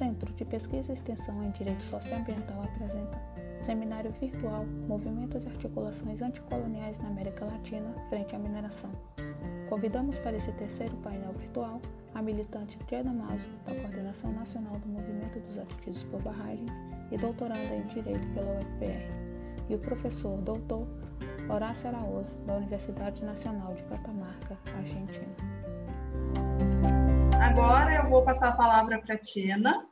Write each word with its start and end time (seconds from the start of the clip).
Centro 0.00 0.32
de 0.32 0.46
Pesquisa 0.46 0.92
e 0.92 0.94
Extensão 0.94 1.44
em 1.44 1.50
Direito 1.50 1.82
Socioambiental 1.82 2.62
apresenta 2.62 3.20
Seminário 3.66 4.10
Virtual 4.12 4.64
Movimentos 4.88 5.44
e 5.44 5.48
Articulações 5.48 6.22
Anticoloniais 6.22 6.98
na 7.00 7.08
América 7.08 7.44
Latina 7.44 7.94
frente 8.08 8.34
à 8.34 8.38
mineração. 8.38 8.90
Convidamos 9.68 10.18
para 10.20 10.38
esse 10.38 10.50
terceiro 10.52 10.96
painel 11.02 11.34
virtual 11.34 11.82
a 12.14 12.22
militante 12.22 12.78
Diana 12.88 13.12
Mazo, 13.12 13.46
da 13.66 13.74
Coordenação 13.74 14.32
Nacional 14.32 14.78
do 14.78 14.88
Movimento 14.88 15.38
dos 15.38 15.58
Atingidos 15.58 16.02
por 16.04 16.22
Barragens 16.22 16.70
e 17.12 17.18
doutoranda 17.18 17.74
em 17.74 17.82
Direito 17.88 18.26
pela 18.28 18.58
UFPR, 18.58 19.04
e 19.68 19.74
o 19.74 19.78
professor 19.80 20.38
doutor 20.38 20.88
Horácio 21.46 21.88
Araújo, 21.88 22.34
da 22.46 22.56
Universidade 22.56 23.22
Nacional 23.22 23.74
de 23.74 23.82
Catamarca, 23.82 24.56
Argentina. 24.78 25.36
Agora 27.38 27.96
eu 27.96 28.08
vou 28.08 28.22
passar 28.22 28.48
a 28.48 28.52
palavra 28.52 28.98
para 28.98 29.16
a 29.16 29.18
Tiena. 29.18 29.89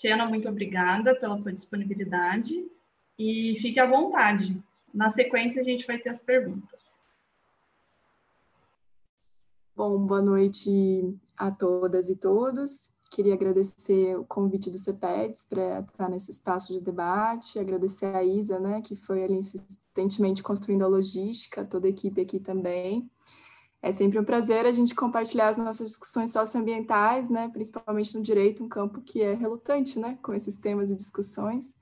Tiena, 0.00 0.24
muito 0.24 0.48
obrigada 0.48 1.14
pela 1.14 1.38
tua 1.38 1.52
disponibilidade 1.52 2.66
e 3.18 3.54
fique 3.60 3.78
à 3.78 3.84
vontade. 3.84 4.58
Na 4.94 5.10
sequência, 5.10 5.60
a 5.60 5.64
gente 5.64 5.86
vai 5.86 5.98
ter 5.98 6.08
as 6.08 6.22
perguntas. 6.22 7.02
Bom, 9.76 9.98
boa 9.98 10.22
noite 10.22 11.14
a 11.36 11.50
todas 11.50 12.08
e 12.08 12.16
todos. 12.16 12.88
Queria 13.10 13.34
agradecer 13.34 14.16
o 14.16 14.24
convite 14.24 14.70
do 14.70 14.78
CEPEDS 14.78 15.44
para 15.44 15.80
estar 15.80 16.08
nesse 16.08 16.30
espaço 16.30 16.72
de 16.72 16.82
debate, 16.82 17.58
agradecer 17.58 18.06
a 18.06 18.24
Isa, 18.24 18.58
né, 18.58 18.80
que 18.80 18.96
foi 18.96 19.22
ali 19.22 19.34
insistentemente 19.34 20.42
construindo 20.42 20.82
a 20.82 20.88
logística, 20.88 21.62
toda 21.62 21.86
a 21.86 21.90
equipe 21.90 22.22
aqui 22.22 22.40
também. 22.40 23.06
É 23.82 23.90
sempre 23.90 24.18
um 24.18 24.24
prazer 24.24 24.66
a 24.66 24.72
gente 24.72 24.94
compartilhar 24.94 25.48
as 25.48 25.56
nossas 25.56 25.88
discussões 25.88 26.30
socioambientais, 26.30 27.30
né, 27.30 27.48
principalmente 27.48 28.14
no 28.14 28.22
direito, 28.22 28.62
um 28.62 28.68
campo 28.68 29.00
que 29.00 29.22
é 29.22 29.32
relutante, 29.32 29.98
né, 29.98 30.18
com 30.22 30.34
esses 30.34 30.56
temas 30.56 30.90
e 30.90 30.96
discussões. 30.96 31.74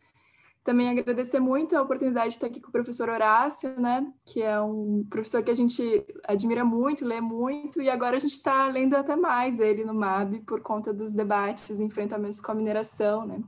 Também 0.63 0.89
agradecer 0.89 1.41
muito 1.41 1.77
a 1.77 1.83
oportunidade 1.83 2.29
de 2.29 2.35
estar 2.35 2.47
aqui 2.47 2.61
com 2.61 2.69
o 2.69 2.73
professor 2.73 3.09
Horácio, 3.09 3.81
né, 3.81 4.07
que 4.25 4.43
é 4.43 4.61
um 4.61 5.05
professor 5.11 5.43
que 5.43 5.51
a 5.51 5.55
gente 5.55 6.05
admira 6.25 6.65
muito, 6.65 7.05
lê 7.05 7.21
muito, 7.21 7.83
e 7.83 7.91
agora 7.91 8.17
a 8.17 8.21
gente 8.21 8.33
está 8.33 8.69
lendo 8.69 8.95
até 8.95 9.17
mais 9.17 9.59
ele 9.59 9.85
no 9.85 9.95
MAB 9.95 10.41
por 10.47 10.61
conta 10.61 10.93
dos 10.93 11.13
debates 11.13 11.81
e 11.81 11.83
enfrentamentos 11.83 12.41
com 12.41 12.53
a 12.53 12.55
mineração, 12.55 13.27
né. 13.27 13.43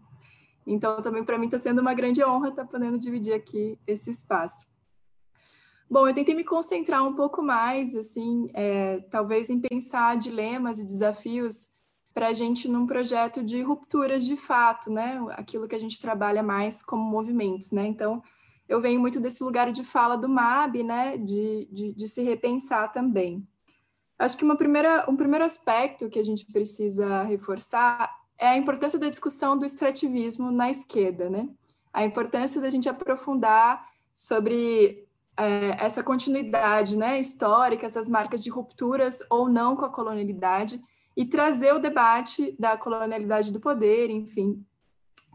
Então, 0.66 1.00
também 1.02 1.24
para 1.24 1.38
mim 1.38 1.46
está 1.46 1.58
sendo 1.58 1.80
uma 1.80 1.94
grande 1.94 2.24
honra 2.24 2.48
estar 2.48 2.66
podendo 2.66 2.98
dividir 2.98 3.32
aqui 3.32 3.78
esse 3.86 4.10
espaço. 4.10 4.69
Bom, 5.90 6.06
eu 6.06 6.14
tentei 6.14 6.36
me 6.36 6.44
concentrar 6.44 7.04
um 7.04 7.14
pouco 7.14 7.42
mais, 7.42 7.96
assim, 7.96 8.48
é, 8.54 9.00
talvez 9.10 9.50
em 9.50 9.58
pensar 9.58 10.16
dilemas 10.16 10.78
e 10.78 10.84
desafios 10.84 11.70
para 12.14 12.28
a 12.28 12.32
gente 12.32 12.68
num 12.68 12.86
projeto 12.86 13.42
de 13.42 13.60
rupturas 13.60 14.24
de 14.24 14.36
fato, 14.36 14.88
né? 14.88 15.20
Aquilo 15.30 15.66
que 15.66 15.74
a 15.74 15.80
gente 15.80 16.00
trabalha 16.00 16.44
mais 16.44 16.80
como 16.80 17.02
movimentos, 17.02 17.72
né? 17.72 17.88
Então, 17.88 18.22
eu 18.68 18.80
venho 18.80 19.00
muito 19.00 19.18
desse 19.18 19.42
lugar 19.42 19.72
de 19.72 19.82
fala 19.82 20.16
do 20.16 20.28
MAB, 20.28 20.84
né? 20.84 21.16
De, 21.16 21.68
de, 21.72 21.92
de 21.92 22.08
se 22.08 22.22
repensar 22.22 22.92
também. 22.92 23.44
Acho 24.16 24.36
que 24.36 24.44
uma 24.44 24.56
primeira, 24.56 25.10
um 25.10 25.16
primeiro 25.16 25.44
aspecto 25.44 26.08
que 26.08 26.20
a 26.20 26.24
gente 26.24 26.46
precisa 26.52 27.24
reforçar 27.24 28.16
é 28.38 28.46
a 28.46 28.56
importância 28.56 28.98
da 28.98 29.10
discussão 29.10 29.58
do 29.58 29.66
extrativismo 29.66 30.52
na 30.52 30.70
esquerda, 30.70 31.28
né? 31.28 31.48
A 31.92 32.04
importância 32.04 32.60
da 32.60 32.70
gente 32.70 32.88
aprofundar 32.88 33.90
sobre 34.14 35.09
é, 35.40 35.76
essa 35.84 36.02
continuidade 36.02 36.96
né, 36.96 37.18
histórica, 37.18 37.86
essas 37.86 38.08
marcas 38.08 38.42
de 38.42 38.50
rupturas 38.50 39.22
ou 39.30 39.48
não 39.48 39.74
com 39.74 39.84
a 39.84 39.90
colonialidade, 39.90 40.80
e 41.16 41.24
trazer 41.24 41.74
o 41.74 41.78
debate 41.78 42.54
da 42.58 42.76
colonialidade 42.76 43.52
do 43.52 43.58
poder, 43.58 44.10
enfim, 44.10 44.64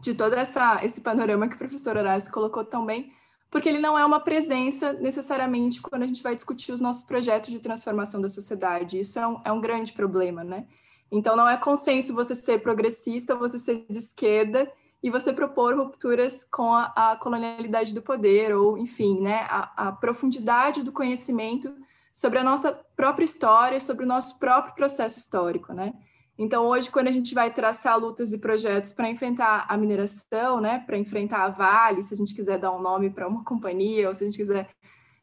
de 0.00 0.14
todo 0.14 0.34
essa, 0.34 0.84
esse 0.84 1.00
panorama 1.00 1.48
que 1.48 1.56
o 1.56 1.58
professor 1.58 1.96
Horácio 1.96 2.32
colocou 2.32 2.64
tão 2.64 2.86
bem, 2.86 3.12
porque 3.50 3.68
ele 3.68 3.78
não 3.78 3.98
é 3.98 4.04
uma 4.04 4.20
presença 4.20 4.92
necessariamente 4.92 5.80
quando 5.80 6.02
a 6.02 6.06
gente 6.06 6.22
vai 6.22 6.34
discutir 6.34 6.72
os 6.72 6.80
nossos 6.80 7.04
projetos 7.04 7.50
de 7.50 7.60
transformação 7.60 8.20
da 8.20 8.28
sociedade. 8.28 8.98
Isso 9.00 9.18
é 9.18 9.26
um, 9.26 9.40
é 9.44 9.52
um 9.52 9.60
grande 9.60 9.92
problema, 9.92 10.44
né? 10.44 10.66
Então, 11.10 11.36
não 11.36 11.48
é 11.48 11.56
consenso 11.56 12.14
você 12.14 12.34
ser 12.34 12.60
progressista, 12.60 13.36
você 13.36 13.58
ser 13.58 13.86
de 13.88 13.98
esquerda 13.98 14.70
e 15.06 15.10
você 15.10 15.32
propor 15.32 15.76
rupturas 15.76 16.44
com 16.50 16.74
a, 16.74 16.92
a 16.96 17.16
colonialidade 17.16 17.94
do 17.94 18.02
poder, 18.02 18.52
ou, 18.52 18.76
enfim, 18.76 19.20
né, 19.20 19.46
a, 19.48 19.86
a 19.86 19.92
profundidade 19.92 20.82
do 20.82 20.90
conhecimento 20.90 21.72
sobre 22.12 22.40
a 22.40 22.42
nossa 22.42 22.72
própria 22.96 23.24
história, 23.24 23.78
sobre 23.78 24.04
o 24.04 24.08
nosso 24.08 24.36
próprio 24.36 24.74
processo 24.74 25.16
histórico, 25.16 25.72
né? 25.72 25.94
Então, 26.36 26.66
hoje, 26.66 26.90
quando 26.90 27.06
a 27.06 27.12
gente 27.12 27.36
vai 27.36 27.54
traçar 27.54 27.96
lutas 27.96 28.32
e 28.32 28.38
projetos 28.38 28.92
para 28.92 29.08
enfrentar 29.08 29.66
a 29.68 29.76
mineração, 29.76 30.60
né, 30.60 30.82
para 30.84 30.98
enfrentar 30.98 31.44
a 31.44 31.50
Vale, 31.50 32.02
se 32.02 32.12
a 32.12 32.16
gente 32.16 32.34
quiser 32.34 32.58
dar 32.58 32.72
um 32.72 32.82
nome 32.82 33.08
para 33.08 33.28
uma 33.28 33.44
companhia, 33.46 34.08
ou 34.08 34.14
se 34.14 34.24
a 34.24 34.26
gente 34.26 34.38
quiser. 34.38 34.68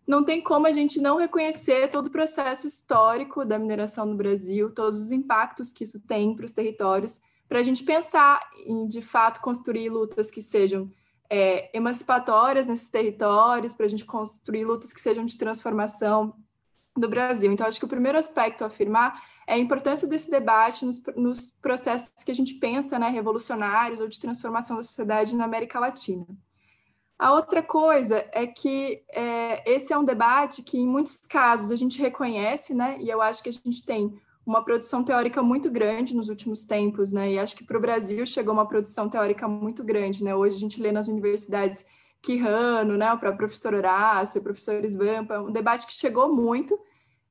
Não 0.08 0.24
tem 0.24 0.42
como 0.42 0.66
a 0.66 0.72
gente 0.72 1.02
não 1.02 1.18
reconhecer 1.18 1.90
todo 1.90 2.08
o 2.08 2.12
processo 2.12 2.68
histórico 2.68 3.44
da 3.44 3.60
mineração 3.60 4.06
no 4.06 4.16
Brasil, 4.16 4.74
todos 4.74 4.98
os 4.98 5.12
impactos 5.12 5.74
que 5.74 5.84
isso 5.84 6.00
tem 6.00 6.34
para 6.34 6.46
os 6.46 6.54
territórios, 6.54 7.22
para 7.54 7.60
a 7.60 7.64
gente 7.64 7.84
pensar 7.84 8.40
em, 8.66 8.88
de 8.88 9.00
fato, 9.00 9.40
construir 9.40 9.88
lutas 9.88 10.32
que 10.32 10.42
sejam 10.42 10.90
é, 11.30 11.70
emancipatórias 11.78 12.66
nesses 12.66 12.90
territórios, 12.90 13.76
para 13.76 13.86
a 13.86 13.90
gente 13.90 14.04
construir 14.06 14.66
lutas 14.66 14.92
que 14.92 15.00
sejam 15.00 15.24
de 15.24 15.38
transformação 15.38 16.34
do 16.98 17.08
Brasil. 17.08 17.52
Então, 17.52 17.68
acho 17.68 17.78
que 17.78 17.86
o 17.86 17.88
primeiro 17.88 18.18
aspecto 18.18 18.64
a 18.64 18.68
afirmar 18.68 19.24
é 19.46 19.54
a 19.54 19.58
importância 19.60 20.08
desse 20.08 20.32
debate 20.32 20.84
nos, 20.84 21.04
nos 21.16 21.52
processos 21.52 22.24
que 22.24 22.32
a 22.32 22.36
gente 22.36 22.56
pensa, 22.56 22.98
né, 22.98 23.10
revolucionários 23.10 24.02
ou 24.02 24.08
de 24.08 24.20
transformação 24.20 24.78
da 24.78 24.82
sociedade 24.82 25.36
na 25.36 25.46
América 25.46 25.80
Latina. 25.80 26.26
A 27.20 27.34
outra 27.34 27.62
coisa 27.62 28.28
é 28.32 28.48
que 28.48 29.04
é, 29.12 29.72
esse 29.72 29.94
é 29.94 29.98
um 29.98 30.04
debate 30.04 30.64
que, 30.64 30.80
em 30.80 30.88
muitos 30.88 31.18
casos, 31.18 31.70
a 31.70 31.76
gente 31.76 32.02
reconhece, 32.02 32.74
né, 32.74 32.98
e 33.00 33.08
eu 33.08 33.22
acho 33.22 33.44
que 33.44 33.50
a 33.50 33.54
gente 33.54 33.86
tem 33.86 34.20
uma 34.46 34.64
produção 34.64 35.04
teórica 35.04 35.42
muito 35.42 35.72
grande 35.72 36.16
nos 36.16 36.30
últimos 36.30 36.66
tempos, 36.66 37.14
né, 37.14 37.34
e 37.34 37.40
acho 37.40 37.56
que 37.56 37.64
para 37.64 37.78
o 37.78 37.82
Brasil 37.82 38.26
chegou 38.26 38.54
uma 38.54 38.68
produção 38.68 39.08
teórica 39.10 39.48
muito 39.48 39.84
grande, 39.84 40.24
né, 40.24 40.36
hoje 40.36 40.56
a 40.56 40.60
gente 40.60 40.82
lê 40.82 40.92
nas 40.92 41.08
universidades 41.08 41.86
Quirrano, 42.22 42.98
né, 42.98 43.12
o 43.12 43.18
próprio 43.18 43.40
professor 43.40 43.74
Horácio, 43.74 44.40
o 44.40 44.44
professor 44.44 44.84
Svampa, 44.86 45.40
um 45.40 45.52
debate 45.52 45.86
que 45.86 45.94
chegou 45.94 46.34
muito, 46.34 46.80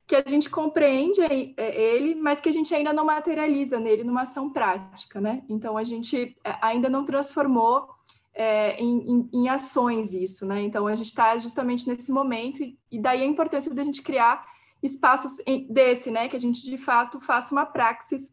que 0.06 0.16
a 0.16 0.22
gente 0.26 0.50
compreende 0.50 1.22
é, 1.22 1.54
ele, 1.82 2.14
mas 2.14 2.40
que 2.40 2.48
a 2.48 2.52
gente 2.52 2.74
ainda 2.74 2.92
não 2.92 3.04
materializa 3.04 3.80
nele 3.80 4.04
numa 4.04 4.22
ação 4.22 4.50
prática, 4.50 5.20
né? 5.20 5.42
Então 5.48 5.78
a 5.78 5.84
gente 5.84 6.36
é, 6.44 6.54
ainda 6.60 6.90
não 6.90 7.04
transformou 7.04 7.88
é, 8.34 8.78
em, 8.78 9.10
em, 9.10 9.30
em, 9.32 9.48
ações 9.48 10.12
isso, 10.12 10.44
né? 10.44 10.60
Então 10.62 10.86
a 10.86 10.94
gente 10.94 11.06
está 11.06 11.36
justamente 11.38 11.88
nesse 11.88 12.12
momento 12.12 12.62
e, 12.90 13.00
daí 13.00 13.22
a 13.22 13.26
importância 13.26 13.74
da 13.74 13.84
gente 13.84 14.02
criar 14.02 14.44
espaços 14.82 15.36
desse, 15.70 16.10
né? 16.10 16.28
Que 16.28 16.36
a 16.36 16.40
gente 16.40 16.62
de 16.62 16.76
fato 16.76 17.20
faça 17.20 17.54
uma 17.54 17.64
praxis 17.64 18.32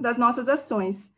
das 0.00 0.16
nossas 0.16 0.48
ações. 0.48 1.12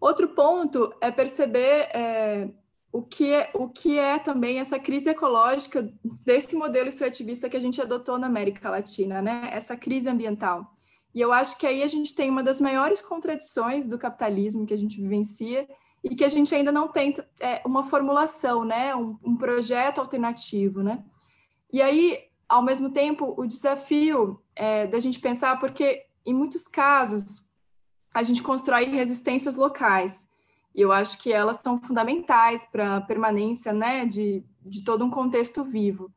Outro 0.00 0.28
ponto 0.28 0.94
é 1.00 1.10
perceber 1.10 1.88
é, 1.94 2.48
o 2.92 3.02
que 3.02 3.32
é, 3.32 3.50
o 3.54 3.68
que 3.68 3.98
é 3.98 4.18
também 4.18 4.58
essa 4.58 4.78
crise 4.78 5.10
ecológica 5.10 5.92
desse 6.24 6.54
modelo 6.54 6.88
extrativista 6.88 7.48
que 7.48 7.56
a 7.56 7.60
gente 7.60 7.80
adotou 7.80 8.18
na 8.18 8.26
América 8.26 8.70
Latina, 8.70 9.20
né? 9.20 9.48
Essa 9.52 9.76
crise 9.76 10.08
ambiental. 10.08 10.70
E 11.14 11.20
eu 11.20 11.32
acho 11.32 11.56
que 11.58 11.66
aí 11.66 11.82
a 11.82 11.88
gente 11.88 12.14
tem 12.14 12.28
uma 12.28 12.42
das 12.42 12.60
maiores 12.60 13.00
contradições 13.00 13.88
do 13.88 13.98
capitalismo 13.98 14.66
que 14.66 14.74
a 14.74 14.76
gente 14.76 15.00
vivencia 15.00 15.66
e 16.02 16.14
que 16.14 16.24
a 16.24 16.28
gente 16.28 16.54
ainda 16.54 16.70
não 16.70 16.88
tem 16.88 17.14
é, 17.40 17.62
uma 17.64 17.82
formulação, 17.82 18.64
né? 18.64 18.94
Um, 18.94 19.18
um 19.24 19.36
projeto 19.36 20.00
alternativo, 20.00 20.82
né? 20.82 21.02
E 21.72 21.80
aí, 21.80 22.18
ao 22.54 22.62
mesmo 22.62 22.88
tempo, 22.90 23.34
o 23.36 23.46
desafio 23.46 24.40
é, 24.54 24.86
da 24.86 25.00
gente 25.00 25.18
pensar, 25.18 25.58
porque 25.58 26.06
em 26.24 26.32
muitos 26.32 26.68
casos 26.68 27.44
a 28.14 28.22
gente 28.22 28.44
constrói 28.44 28.84
resistências 28.84 29.56
locais 29.56 30.28
e 30.72 30.80
eu 30.80 30.92
acho 30.92 31.18
que 31.18 31.32
elas 31.32 31.56
são 31.56 31.80
fundamentais 31.80 32.64
para 32.70 32.96
a 32.96 33.00
permanência 33.00 33.72
né, 33.72 34.06
de, 34.06 34.44
de 34.64 34.84
todo 34.84 35.04
um 35.04 35.10
contexto 35.10 35.64
vivo. 35.64 36.12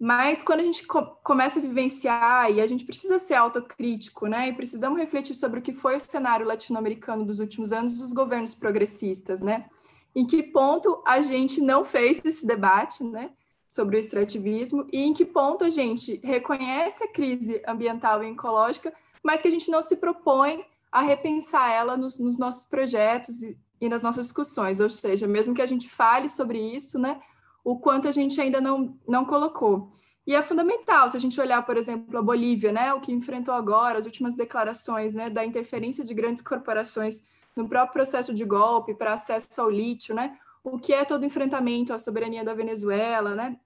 Mas 0.00 0.42
quando 0.42 0.60
a 0.60 0.62
gente 0.62 0.86
co 0.86 1.02
começa 1.22 1.58
a 1.58 1.62
vivenciar, 1.62 2.50
e 2.50 2.60
a 2.62 2.66
gente 2.66 2.86
precisa 2.86 3.18
ser 3.18 3.34
autocrítico, 3.34 4.26
né? 4.26 4.48
E 4.48 4.52
precisamos 4.52 4.98
refletir 4.98 5.34
sobre 5.34 5.60
o 5.60 5.62
que 5.62 5.72
foi 5.72 5.96
o 5.96 6.00
cenário 6.00 6.46
latino-americano 6.46 7.24
dos 7.24 7.38
últimos 7.38 7.72
anos 7.72 7.98
dos 7.98 8.12
governos 8.12 8.54
progressistas, 8.54 9.40
né? 9.40 9.66
Em 10.14 10.26
que 10.26 10.42
ponto 10.42 11.02
a 11.06 11.22
gente 11.22 11.62
não 11.62 11.82
fez 11.82 12.22
esse 12.22 12.46
debate, 12.46 13.02
né? 13.04 13.30
Sobre 13.68 13.96
o 13.96 14.00
extrativismo, 14.00 14.86
e 14.92 14.98
em 14.98 15.12
que 15.12 15.24
ponto 15.24 15.64
a 15.64 15.70
gente 15.70 16.20
reconhece 16.22 17.02
a 17.02 17.08
crise 17.08 17.60
ambiental 17.66 18.22
e 18.22 18.30
ecológica, 18.30 18.92
mas 19.22 19.42
que 19.42 19.48
a 19.48 19.50
gente 19.50 19.70
não 19.70 19.82
se 19.82 19.96
propõe 19.96 20.64
a 20.90 21.02
repensar 21.02 21.72
ela 21.72 21.96
nos, 21.96 22.18
nos 22.20 22.38
nossos 22.38 22.64
projetos 22.64 23.42
e, 23.42 23.58
e 23.80 23.88
nas 23.88 24.02
nossas 24.02 24.26
discussões, 24.26 24.80
ou 24.80 24.88
seja, 24.88 25.26
mesmo 25.26 25.54
que 25.54 25.60
a 25.60 25.66
gente 25.66 25.88
fale 25.88 26.28
sobre 26.28 26.58
isso, 26.58 26.98
né, 26.98 27.20
o 27.64 27.78
quanto 27.78 28.06
a 28.06 28.12
gente 28.12 28.40
ainda 28.40 28.60
não, 28.60 28.96
não 29.06 29.24
colocou. 29.24 29.90
E 30.26 30.34
é 30.34 30.42
fundamental, 30.42 31.08
se 31.08 31.16
a 31.16 31.20
gente 31.20 31.40
olhar, 31.40 31.64
por 31.66 31.76
exemplo, 31.76 32.18
a 32.18 32.22
Bolívia, 32.22 32.72
né, 32.72 32.94
o 32.94 33.00
que 33.00 33.12
enfrentou 33.12 33.54
agora, 33.54 33.98
as 33.98 34.06
últimas 34.06 34.34
declarações 34.34 35.14
né, 35.14 35.28
da 35.28 35.44
interferência 35.44 36.04
de 36.04 36.14
grandes 36.14 36.42
corporações 36.42 37.26
no 37.54 37.68
próprio 37.68 37.92
processo 37.92 38.34
de 38.34 38.44
golpe 38.44 38.94
para 38.94 39.14
acesso 39.14 39.60
ao 39.60 39.70
lítio, 39.70 40.14
né? 40.14 40.38
O 40.68 40.80
que 40.80 40.92
é 40.92 41.04
todo 41.04 41.24
enfrentamento 41.24 41.92
à 41.92 41.98
soberania 41.98 42.44
da 42.44 42.52
Venezuela, 42.52 43.36
né? 43.36 43.56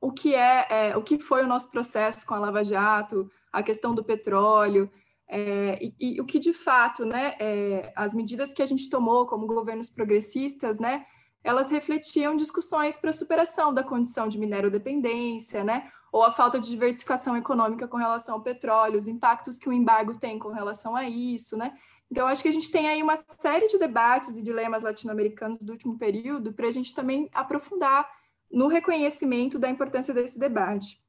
O 0.00 0.12
que 0.12 0.36
é, 0.36 0.66
é 0.70 0.96
o 0.96 1.02
que 1.02 1.18
foi 1.18 1.42
o 1.42 1.48
nosso 1.48 1.68
processo 1.68 2.24
com 2.24 2.32
a 2.32 2.38
Lava 2.38 2.62
Jato, 2.62 3.28
a 3.52 3.60
questão 3.60 3.92
do 3.92 4.04
petróleo, 4.04 4.88
é, 5.28 5.78
e, 5.82 5.94
e, 5.98 6.20
o 6.20 6.24
que 6.24 6.38
de 6.38 6.52
fato, 6.52 7.04
né, 7.04 7.34
é, 7.40 7.92
as 7.96 8.14
medidas 8.14 8.52
que 8.52 8.62
a 8.62 8.66
gente 8.66 8.88
tomou 8.88 9.26
como 9.26 9.48
governos 9.48 9.90
progressistas, 9.90 10.78
né, 10.78 11.04
elas 11.42 11.70
refletiam 11.70 12.36
discussões 12.36 12.96
para 12.96 13.10
a 13.10 13.12
superação 13.12 13.74
da 13.74 13.82
condição 13.82 14.28
de 14.28 14.38
minério-dependência, 14.38 15.64
né, 15.64 15.90
ou 16.12 16.22
a 16.24 16.30
falta 16.30 16.60
de 16.60 16.68
diversificação 16.68 17.36
econômica 17.36 17.88
com 17.88 17.96
relação 17.96 18.36
ao 18.36 18.42
petróleo, 18.42 18.96
os 18.96 19.08
impactos 19.08 19.58
que 19.58 19.68
o 19.68 19.72
embargo 19.72 20.16
tem 20.16 20.38
com 20.38 20.50
relação 20.50 20.94
a 20.94 21.08
isso, 21.08 21.56
né. 21.56 21.74
Então, 22.10 22.26
acho 22.26 22.42
que 22.42 22.48
a 22.48 22.52
gente 22.52 22.70
tem 22.70 22.88
aí 22.88 23.02
uma 23.02 23.16
série 23.16 23.66
de 23.66 23.78
debates 23.78 24.36
e 24.36 24.42
dilemas 24.42 24.82
latino-americanos 24.82 25.58
do 25.58 25.72
último 25.72 25.98
período 25.98 26.52
para 26.52 26.66
a 26.66 26.70
gente 26.70 26.94
também 26.94 27.28
aprofundar 27.32 28.08
no 28.50 28.66
reconhecimento 28.66 29.58
da 29.58 29.68
importância 29.68 30.14
desse 30.14 30.38
debate. 30.38 31.00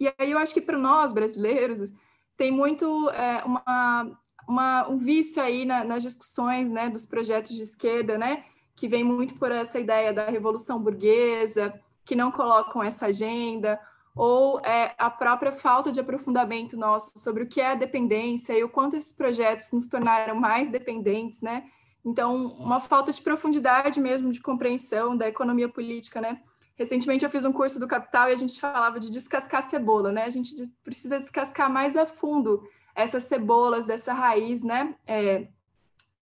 E 0.00 0.12
aí 0.18 0.32
eu 0.32 0.38
acho 0.38 0.52
que 0.52 0.60
para 0.60 0.76
nós, 0.76 1.12
brasileiros, 1.12 1.92
tem 2.36 2.50
muito 2.50 3.08
é, 3.10 3.44
uma, 3.44 4.18
uma, 4.48 4.88
um 4.88 4.98
vício 4.98 5.42
aí 5.42 5.64
na, 5.64 5.84
nas 5.84 6.02
discussões 6.02 6.70
né, 6.70 6.90
dos 6.90 7.06
projetos 7.06 7.54
de 7.54 7.62
esquerda, 7.62 8.18
né, 8.18 8.44
que 8.74 8.88
vem 8.88 9.04
muito 9.04 9.38
por 9.38 9.50
essa 9.50 9.78
ideia 9.78 10.12
da 10.12 10.28
revolução 10.28 10.80
burguesa, 10.80 11.72
que 12.04 12.14
não 12.14 12.30
colocam 12.30 12.82
essa 12.82 13.06
agenda, 13.06 13.80
ou 14.16 14.58
é, 14.60 14.94
a 14.96 15.10
própria 15.10 15.52
falta 15.52 15.92
de 15.92 16.00
aprofundamento 16.00 16.74
nosso 16.74 17.12
sobre 17.16 17.42
o 17.42 17.46
que 17.46 17.60
é 17.60 17.72
a 17.72 17.74
dependência 17.74 18.54
e 18.54 18.64
o 18.64 18.68
quanto 18.68 18.96
esses 18.96 19.12
projetos 19.12 19.70
nos 19.72 19.86
tornaram 19.88 20.34
mais 20.34 20.70
dependentes, 20.70 21.42
né? 21.42 21.64
Então, 22.02 22.46
uma 22.46 22.80
falta 22.80 23.12
de 23.12 23.20
profundidade 23.20 24.00
mesmo 24.00 24.32
de 24.32 24.40
compreensão 24.40 25.14
da 25.14 25.28
economia 25.28 25.68
política, 25.68 26.18
né? 26.18 26.40
Recentemente 26.76 27.24
eu 27.24 27.30
fiz 27.30 27.44
um 27.44 27.52
curso 27.52 27.78
do 27.78 27.86
Capital 27.86 28.30
e 28.30 28.32
a 28.32 28.36
gente 28.36 28.58
falava 28.58 28.98
de 28.98 29.10
descascar 29.10 29.62
cebola, 29.62 30.10
né? 30.10 30.24
A 30.24 30.30
gente 30.30 30.54
precisa 30.82 31.18
descascar 31.18 31.70
mais 31.70 31.94
a 31.94 32.06
fundo 32.06 32.62
essas 32.94 33.24
cebolas 33.24 33.84
dessa 33.84 34.14
raiz, 34.14 34.62
né? 34.64 34.94
É, 35.06 35.48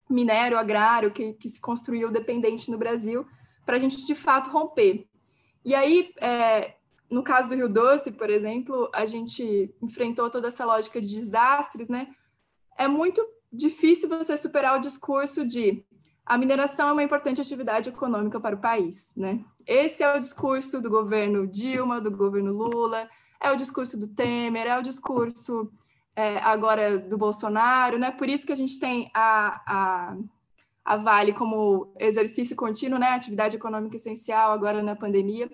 minério, 0.09 0.57
agrário, 0.57 1.11
que, 1.11 1.33
que 1.33 1.47
se 1.47 1.61
construiu 1.61 2.11
dependente 2.11 2.71
no 2.71 2.77
Brasil, 2.77 3.25
para 3.65 3.75
a 3.75 3.79
gente 3.79 4.03
de 4.05 4.15
fato 4.15 4.49
romper. 4.49 5.07
E 5.63 5.75
aí, 5.75 6.11
é, 6.19 6.75
no 7.13 7.23
caso 7.23 7.47
do 7.47 7.55
Rio 7.55 7.69
Doce, 7.69 8.11
por 8.11 8.29
exemplo, 8.29 8.89
a 8.93 9.05
gente 9.05 9.73
enfrentou 9.81 10.29
toda 10.29 10.47
essa 10.47 10.65
lógica 10.65 10.99
de 10.99 11.15
desastres, 11.15 11.87
né? 11.87 12.07
É 12.77 12.87
muito 12.87 13.23
difícil 13.51 14.09
você 14.09 14.35
superar 14.35 14.77
o 14.77 14.81
discurso 14.81 15.45
de 15.45 15.85
a 16.25 16.37
mineração 16.37 16.89
é 16.89 16.93
uma 16.93 17.03
importante 17.03 17.41
atividade 17.41 17.89
econômica 17.89 18.39
para 18.39 18.55
o 18.55 18.59
país, 18.59 19.13
né? 19.15 19.43
Esse 19.67 20.03
é 20.03 20.15
o 20.15 20.19
discurso 20.19 20.81
do 20.81 20.89
governo 20.89 21.45
Dilma, 21.45 21.99
do 21.99 22.09
governo 22.09 22.53
Lula, 22.53 23.09
é 23.41 23.51
o 23.51 23.57
discurso 23.57 23.97
do 23.97 24.07
Temer, 24.07 24.67
é 24.67 24.79
o 24.79 24.81
discurso 24.81 25.71
é, 26.15 26.37
agora 26.37 26.97
do 26.97 27.17
Bolsonaro, 27.17 27.99
né? 27.99 28.09
Por 28.09 28.29
isso 28.29 28.45
que 28.45 28.53
a 28.53 28.55
gente 28.55 28.79
tem 28.79 29.11
a, 29.13 29.61
a, 29.67 30.17
a 30.85 30.97
Vale 30.97 31.33
como 31.33 31.93
exercício 31.99 32.55
contínuo, 32.55 32.97
né? 32.97 33.09
Atividade 33.09 33.57
econômica 33.57 33.97
essencial 33.97 34.51
agora 34.51 34.81
na 34.81 34.95
pandemia. 34.95 35.51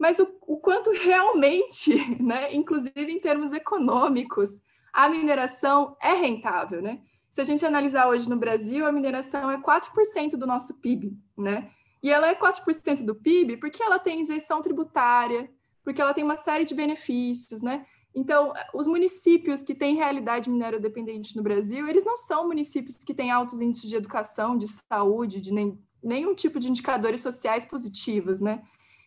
Mas 0.00 0.18
o, 0.18 0.26
o 0.46 0.56
quanto 0.56 0.90
realmente, 0.92 1.94
né? 2.18 2.54
Inclusive 2.54 3.12
em 3.12 3.20
termos 3.20 3.52
econômicos, 3.52 4.62
a 4.90 5.10
mineração 5.10 5.94
é 6.00 6.14
rentável, 6.14 6.80
né? 6.80 7.02
Se 7.30 7.40
a 7.40 7.44
gente 7.44 7.64
analisar 7.66 8.08
hoje 8.08 8.28
no 8.28 8.36
Brasil, 8.36 8.86
a 8.86 8.90
mineração 8.90 9.50
é 9.50 9.58
4% 9.60 10.30
do 10.30 10.46
nosso 10.46 10.80
PIB, 10.80 11.16
né? 11.36 11.70
E 12.02 12.10
ela 12.10 12.28
é 12.28 12.34
4% 12.34 13.04
do 13.04 13.14
PIB 13.14 13.58
porque 13.58 13.82
ela 13.82 13.98
tem 13.98 14.22
isenção 14.22 14.62
tributária, 14.62 15.50
porque 15.84 16.00
ela 16.00 16.14
tem 16.14 16.24
uma 16.24 16.36
série 16.36 16.64
de 16.64 16.74
benefícios, 16.74 17.60
né? 17.60 17.84
Então, 18.14 18.52
os 18.74 18.86
municípios 18.86 19.62
que 19.62 19.74
têm 19.74 19.96
realidade 19.96 20.50
minério 20.50 20.80
dependente 20.80 21.36
no 21.36 21.42
Brasil, 21.42 21.86
eles 21.86 22.04
não 22.04 22.16
são 22.16 22.48
municípios 22.48 22.96
que 22.96 23.14
têm 23.14 23.30
altos 23.30 23.60
índices 23.60 23.88
de 23.88 23.96
educação, 23.96 24.56
de 24.56 24.66
saúde, 24.66 25.40
de 25.40 25.52
nem, 25.52 25.78
nenhum 26.02 26.34
tipo 26.34 26.58
de 26.58 26.70
indicadores 26.70 27.20
sociais 27.20 27.66
positivos, 27.66 28.40
né? 28.40 28.62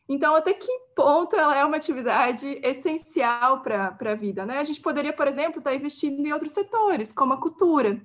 Então, 0.08 0.36
até 0.36 0.54
que 0.54 0.72
ponto 0.96 1.36
ela 1.36 1.58
é 1.58 1.64
uma 1.64 1.78
atividade 1.78 2.60
essencial 2.62 3.62
para 3.62 3.96
a 4.00 4.16
vida, 4.16 4.46
né? 4.46 4.60
A 4.60 4.64
gente 4.64 4.82
poderia, 4.82 5.14
por 5.14 5.28
exemplo, 5.28 5.60
estar 5.60 5.72
tá 5.72 5.76
investindo 5.76 6.26
em 6.26 6.34
outros 6.34 6.52
setores, 6.52 7.12
como 7.12 7.34
a 7.34 7.38
cultura, 7.38 8.02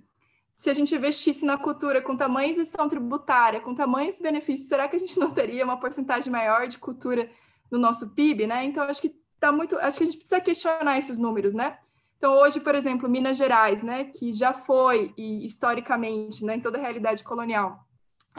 se 0.56 0.68
a 0.68 0.74
gente 0.74 0.94
investisse 0.94 1.46
na 1.46 1.56
cultura 1.56 2.02
com 2.02 2.16
tamanha 2.16 2.50
isenção 2.50 2.88
tributária, 2.88 3.60
com 3.60 3.74
tamanhos 3.74 4.18
benefícios, 4.20 4.68
será 4.68 4.88
que 4.88 4.96
a 4.96 4.98
gente 4.98 5.18
não 5.18 5.30
teria 5.30 5.64
uma 5.64 5.78
porcentagem 5.78 6.32
maior 6.32 6.66
de 6.66 6.78
cultura 6.78 7.30
no 7.70 7.78
nosso 7.78 8.10
PIB, 8.14 8.46
né? 8.46 8.64
Então, 8.64 8.82
acho 8.82 9.00
que 9.00 9.14
tá 9.38 9.52
muito, 9.52 9.76
acho 9.78 9.98
que 9.98 10.02
a 10.02 10.06
gente 10.06 10.18
precisa 10.18 10.40
questionar 10.40 10.98
esses 10.98 11.16
números, 11.16 11.54
né? 11.54 11.78
Então, 12.16 12.34
hoje, 12.34 12.58
por 12.58 12.74
exemplo, 12.74 13.08
Minas 13.08 13.36
Gerais, 13.36 13.84
né, 13.84 14.04
que 14.04 14.32
já 14.32 14.52
foi 14.52 15.14
e 15.16 15.44
historicamente, 15.44 16.44
né, 16.44 16.56
em 16.56 16.60
toda 16.60 16.76
a 16.76 16.80
realidade 16.80 17.22
colonial, 17.22 17.78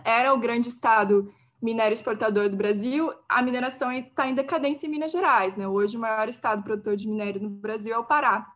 era 0.03 0.33
o 0.33 0.37
grande 0.37 0.67
estado 0.67 1.33
minério 1.61 1.93
exportador 1.93 2.49
do 2.49 2.55
Brasil, 2.55 3.11
a 3.27 3.41
mineração 3.41 3.91
está 3.91 4.27
em 4.27 4.35
decadência 4.35 4.87
em 4.87 4.89
Minas 4.89 5.11
Gerais, 5.11 5.55
né? 5.55 5.67
Hoje 5.67 5.97
o 5.97 5.99
maior 5.99 6.29
estado 6.29 6.63
produtor 6.63 6.95
de 6.95 7.07
minério 7.07 7.41
no 7.41 7.49
Brasil 7.49 7.93
é 7.93 7.97
o 7.97 8.05
Pará. 8.05 8.47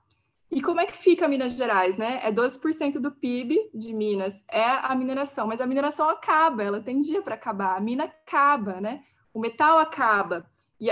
E 0.50 0.62
como 0.62 0.80
é 0.80 0.86
que 0.86 0.96
fica 0.96 1.28
Minas 1.28 1.54
Gerais, 1.54 1.98
né? 1.98 2.22
É 2.24 2.32
12% 2.32 3.00
do 3.00 3.12
PIB 3.12 3.72
de 3.74 3.92
Minas, 3.94 4.46
é 4.50 4.64
a 4.64 4.96
mineração, 4.96 5.48
mas 5.48 5.60
a 5.60 5.66
mineração 5.66 6.10
acaba, 6.10 6.64
ela 6.64 6.80
tem 6.80 7.02
dia 7.02 7.22
para 7.22 7.36
acabar, 7.36 7.76
a 7.76 7.82
mina 7.82 8.06
acaba, 8.06 8.80
né? 8.80 9.04
O 9.34 9.40
metal 9.40 9.80
acaba, 9.80 10.46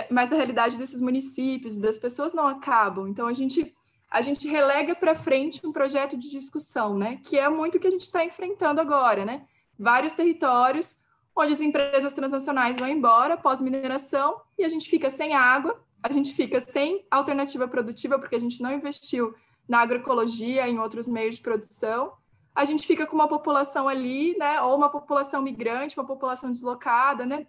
mas 0.09 0.33
a 0.33 0.35
realidade 0.35 0.77
desses 0.77 0.99
municípios, 0.99 1.79
das 1.79 1.97
pessoas 1.97 2.33
não 2.33 2.47
acabam. 2.47 3.07
Então 3.07 3.27
a 3.27 3.33
gente 3.33 3.73
a 4.09 4.21
gente 4.21 4.45
relega 4.45 4.93
para 4.93 5.15
frente 5.15 5.65
um 5.65 5.71
projeto 5.71 6.17
de 6.17 6.29
discussão, 6.29 6.97
né? 6.97 7.21
Que 7.23 7.39
é 7.39 7.47
muito 7.47 7.77
o 7.77 7.79
que 7.79 7.87
a 7.87 7.91
gente 7.91 8.01
está 8.01 8.25
enfrentando 8.25 8.81
agora, 8.81 9.23
né? 9.23 9.45
Vários 9.79 10.11
territórios 10.11 10.99
onde 11.35 11.53
as 11.53 11.61
empresas 11.61 12.13
transnacionais 12.13 12.77
vão 12.77 12.87
embora 12.87 13.37
pós 13.37 13.61
mineração 13.61 14.41
e 14.57 14.63
a 14.63 14.69
gente 14.69 14.89
fica 14.89 15.09
sem 15.09 15.33
água, 15.33 15.79
a 16.03 16.11
gente 16.11 16.33
fica 16.33 16.59
sem 16.59 17.05
alternativa 17.09 17.67
produtiva 17.67 18.19
porque 18.19 18.35
a 18.35 18.39
gente 18.39 18.61
não 18.61 18.71
investiu 18.71 19.33
na 19.67 19.79
agroecologia, 19.79 20.67
em 20.67 20.79
outros 20.79 21.07
meios 21.07 21.35
de 21.35 21.41
produção, 21.41 22.13
a 22.53 22.65
gente 22.65 22.85
fica 22.85 23.05
com 23.05 23.15
uma 23.15 23.27
população 23.27 23.87
ali, 23.87 24.37
né, 24.37 24.61
ou 24.61 24.75
uma 24.75 24.89
população 24.89 25.41
migrante, 25.41 25.97
uma 25.97 26.05
população 26.05 26.51
deslocada, 26.51 27.25
né? 27.25 27.47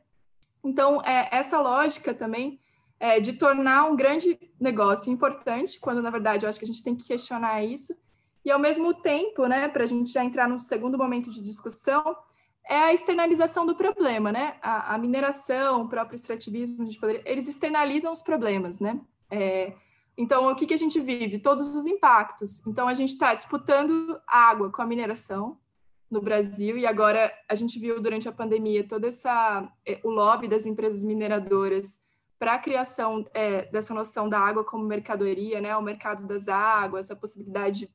Então, 0.62 1.02
é, 1.02 1.28
essa 1.32 1.60
lógica 1.60 2.14
também 2.14 2.60
é, 3.00 3.18
de 3.18 3.32
tornar 3.32 3.84
um 3.86 3.96
grande 3.96 4.38
negócio 4.60 5.12
importante, 5.12 5.80
quando 5.80 6.00
na 6.00 6.10
verdade 6.10 6.44
eu 6.46 6.48
acho 6.48 6.58
que 6.58 6.64
a 6.64 6.68
gente 6.68 6.84
tem 6.84 6.94
que 6.94 7.04
questionar 7.04 7.64
isso, 7.64 7.96
e 8.44 8.50
ao 8.50 8.60
mesmo 8.60 8.94
tempo, 8.94 9.46
né, 9.46 9.66
para 9.68 9.82
a 9.82 9.86
gente 9.86 10.12
já 10.12 10.24
entrar 10.24 10.48
num 10.48 10.58
segundo 10.58 10.96
momento 10.96 11.30
de 11.30 11.42
discussão, 11.42 12.16
é 12.68 12.78
a 12.78 12.92
externalização 12.92 13.66
do 13.66 13.74
problema, 13.74 14.30
né? 14.32 14.56
A, 14.62 14.94
a 14.94 14.98
mineração, 14.98 15.82
o 15.82 15.88
próprio 15.88 16.16
extrativismo, 16.16 16.88
eles 17.24 17.48
externalizam 17.48 18.12
os 18.12 18.22
problemas, 18.22 18.78
né? 18.78 19.00
É, 19.30 19.72
então, 20.16 20.50
o 20.50 20.54
que, 20.54 20.66
que 20.66 20.74
a 20.74 20.78
gente 20.78 21.00
vive? 21.00 21.38
Todos 21.38 21.74
os 21.74 21.86
impactos. 21.86 22.64
Então, 22.66 22.86
a 22.86 22.94
gente 22.94 23.10
está 23.10 23.34
disputando 23.34 24.20
água 24.26 24.70
com 24.70 24.82
a 24.82 24.86
mineração 24.86 25.58
no 26.10 26.20
Brasil, 26.20 26.76
e 26.76 26.86
agora 26.86 27.32
a 27.48 27.54
gente 27.54 27.78
viu 27.78 27.98
durante 28.00 28.28
a 28.28 28.32
pandemia 28.32 28.86
todo 28.86 29.06
essa, 29.06 29.66
eh, 29.86 29.98
o 30.04 30.10
lobby 30.10 30.46
das 30.46 30.66
empresas 30.66 31.02
mineradoras 31.02 31.98
para 32.38 32.54
a 32.54 32.58
criação 32.58 33.24
é, 33.32 33.66
dessa 33.70 33.94
noção 33.94 34.28
da 34.28 34.38
água 34.38 34.62
como 34.62 34.84
mercadoria, 34.84 35.60
né? 35.60 35.74
O 35.76 35.80
mercado 35.80 36.26
das 36.26 36.48
águas, 36.48 37.10
a 37.10 37.16
possibilidade 37.16 37.88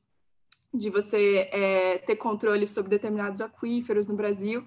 de 0.72 0.90
você 0.90 1.48
é, 1.52 1.98
ter 1.98 2.16
controle 2.16 2.66
sobre 2.66 2.90
determinados 2.90 3.40
aquíferos 3.40 4.06
no 4.06 4.14
Brasil. 4.14 4.64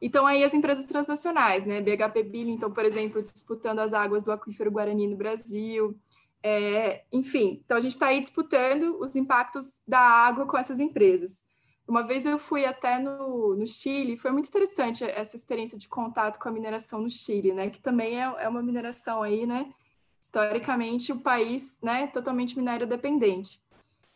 Então, 0.00 0.26
aí 0.26 0.42
as 0.42 0.54
empresas 0.54 0.84
transnacionais, 0.84 1.64
né? 1.64 1.80
BHP 1.80 2.22
Billiton, 2.24 2.70
por 2.70 2.84
exemplo, 2.84 3.22
disputando 3.22 3.78
as 3.78 3.92
águas 3.92 4.24
do 4.24 4.32
aquífero 4.32 4.70
Guarani 4.70 5.06
no 5.06 5.16
Brasil, 5.16 5.96
é, 6.42 7.04
enfim, 7.12 7.62
então 7.64 7.76
a 7.76 7.80
gente 7.80 7.92
está 7.92 8.08
aí 8.08 8.20
disputando 8.20 8.98
os 8.98 9.14
impactos 9.14 9.80
da 9.86 10.00
água 10.00 10.44
com 10.44 10.58
essas 10.58 10.80
empresas. 10.80 11.40
Uma 11.86 12.02
vez 12.02 12.26
eu 12.26 12.38
fui 12.38 12.64
até 12.64 12.98
no, 12.98 13.54
no 13.54 13.66
Chile, 13.66 14.16
foi 14.16 14.32
muito 14.32 14.48
interessante 14.48 15.04
essa 15.04 15.36
experiência 15.36 15.78
de 15.78 15.88
contato 15.88 16.38
com 16.38 16.48
a 16.48 16.52
mineração 16.52 17.00
no 17.00 17.10
Chile, 17.10 17.52
né? 17.52 17.70
Que 17.70 17.80
também 17.80 18.20
é, 18.20 18.34
é 18.40 18.48
uma 18.48 18.62
mineração 18.62 19.22
aí, 19.22 19.46
né? 19.46 19.72
Historicamente, 20.20 21.12
o 21.12 21.20
país, 21.20 21.78
né? 21.82 22.06
Totalmente 22.08 22.56
minério 22.56 22.86
dependente. 22.86 23.60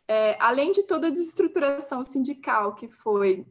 É, 0.09 0.37
além 0.41 0.73
de 0.73 0.85
toda 0.85 1.09
a 1.09 1.11
desestruturação 1.11 2.05
sindical 2.05 2.75
que 2.75 2.89
foi 2.89 3.47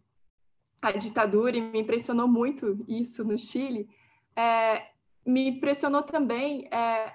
a 0.82 0.92
ditadura, 0.92 1.58
e 1.58 1.62
me 1.62 1.80
impressionou 1.80 2.28
muito 2.28 2.84
isso 2.88 3.24
no 3.24 3.38
Chile, 3.38 3.90
é, 4.36 4.88
me 5.26 5.50
impressionou 5.50 6.04
também 6.04 6.68
é, 6.72 7.14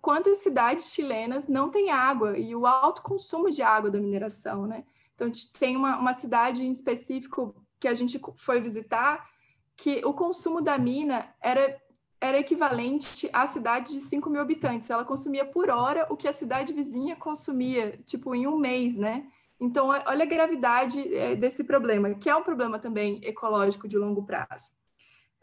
quantas 0.00 0.38
cidades 0.38 0.92
chilenas 0.92 1.46
não 1.46 1.70
têm 1.70 1.90
água 1.90 2.38
e 2.38 2.54
o 2.54 2.66
alto 2.66 3.02
consumo 3.02 3.50
de 3.50 3.62
água 3.62 3.90
da 3.90 4.00
mineração, 4.00 4.66
né? 4.66 4.84
Então, 5.14 5.30
tem 5.58 5.76
uma, 5.76 5.98
uma 5.98 6.14
cidade 6.14 6.64
em 6.64 6.70
específico 6.70 7.54
que 7.78 7.88
a 7.88 7.94
gente 7.94 8.20
foi 8.36 8.60
visitar 8.60 9.28
que 9.76 10.00
o 10.04 10.12
consumo 10.12 10.60
da 10.60 10.78
mina 10.78 11.32
era, 11.40 11.80
era 12.20 12.38
equivalente 12.38 13.28
à 13.32 13.46
cidade 13.46 13.92
de 13.92 14.00
5 14.00 14.28
mil 14.28 14.40
habitantes. 14.40 14.90
Ela 14.90 15.04
consumia 15.04 15.44
por 15.44 15.70
hora 15.70 16.06
o 16.10 16.16
que 16.16 16.26
a 16.26 16.32
cidade 16.32 16.72
vizinha 16.72 17.16
consumia, 17.16 17.98
tipo, 18.04 18.34
em 18.34 18.46
um 18.46 18.56
mês, 18.56 18.96
né? 18.96 19.26
Então, 19.60 19.88
olha 19.88 20.22
a 20.22 20.28
gravidade 20.28 21.14
é, 21.14 21.34
desse 21.34 21.64
problema, 21.64 22.14
que 22.14 22.30
é 22.30 22.36
um 22.36 22.42
problema 22.42 22.78
também 22.78 23.20
ecológico 23.24 23.88
de 23.88 23.96
longo 23.96 24.24
prazo. 24.24 24.70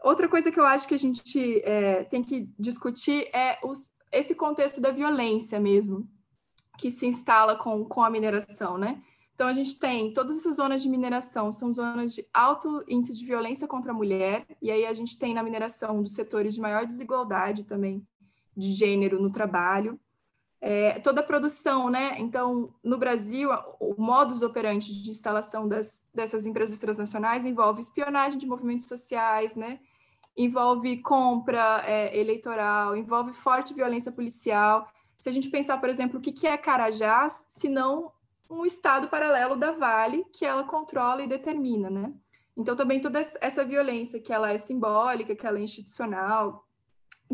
Outra 0.02 0.28
coisa 0.28 0.50
que 0.50 0.58
eu 0.60 0.64
acho 0.64 0.86
que 0.88 0.94
a 0.94 0.98
gente 0.98 1.60
é, 1.64 2.04
tem 2.04 2.22
que 2.22 2.48
discutir 2.58 3.28
é 3.34 3.58
os, 3.62 3.90
esse 4.12 4.34
contexto 4.34 4.80
da 4.80 4.90
violência 4.90 5.58
mesmo, 5.60 6.08
que 6.78 6.90
se 6.90 7.06
instala 7.06 7.56
com, 7.56 7.84
com 7.84 8.02
a 8.02 8.10
mineração, 8.10 8.78
né? 8.78 9.02
Então, 9.36 9.48
a 9.48 9.52
gente 9.52 9.78
tem 9.78 10.14
todas 10.14 10.38
essas 10.38 10.56
zonas 10.56 10.80
de 10.82 10.88
mineração, 10.88 11.52
são 11.52 11.70
zonas 11.70 12.14
de 12.14 12.26
alto 12.32 12.82
índice 12.88 13.14
de 13.14 13.26
violência 13.26 13.68
contra 13.68 13.92
a 13.92 13.94
mulher, 13.94 14.46
e 14.62 14.70
aí 14.70 14.86
a 14.86 14.94
gente 14.94 15.18
tem 15.18 15.34
na 15.34 15.42
mineração 15.42 16.02
dos 16.02 16.14
setores 16.14 16.54
de 16.54 16.60
maior 16.60 16.86
desigualdade 16.86 17.64
também 17.64 18.02
de 18.56 18.72
gênero 18.72 19.20
no 19.20 19.30
trabalho. 19.30 20.00
É, 20.58 20.98
toda 21.00 21.20
a 21.20 21.22
produção, 21.22 21.90
né? 21.90 22.16
Então, 22.18 22.72
no 22.82 22.96
Brasil, 22.96 23.50
o 23.78 23.94
modus 24.00 24.40
operandi 24.40 25.02
de 25.02 25.10
instalação 25.10 25.68
das, 25.68 26.02
dessas 26.14 26.46
empresas 26.46 26.78
transnacionais 26.78 27.44
envolve 27.44 27.82
espionagem 27.82 28.38
de 28.38 28.46
movimentos 28.46 28.88
sociais, 28.88 29.54
né? 29.54 29.80
Envolve 30.34 30.96
compra 31.02 31.82
é, 31.84 32.18
eleitoral, 32.18 32.96
envolve 32.96 33.34
forte 33.34 33.74
violência 33.74 34.10
policial. 34.10 34.88
Se 35.18 35.28
a 35.28 35.32
gente 35.32 35.50
pensar, 35.50 35.78
por 35.78 35.90
exemplo, 35.90 36.18
o 36.18 36.22
que, 36.22 36.46
é 36.46 36.56
Carajás, 36.56 37.44
se 37.46 37.68
não 37.68 38.15
um 38.50 38.64
estado 38.64 39.08
paralelo 39.08 39.56
da 39.56 39.72
Vale 39.72 40.24
que 40.32 40.44
ela 40.44 40.64
controla 40.64 41.22
e 41.22 41.28
determina, 41.28 41.90
né? 41.90 42.12
Então 42.56 42.74
também 42.74 43.00
toda 43.00 43.20
essa 43.40 43.64
violência 43.64 44.20
que 44.20 44.32
ela 44.32 44.50
é 44.50 44.56
simbólica, 44.56 45.36
que 45.36 45.46
ela 45.46 45.58
é 45.58 45.62
institucional, 45.62 46.66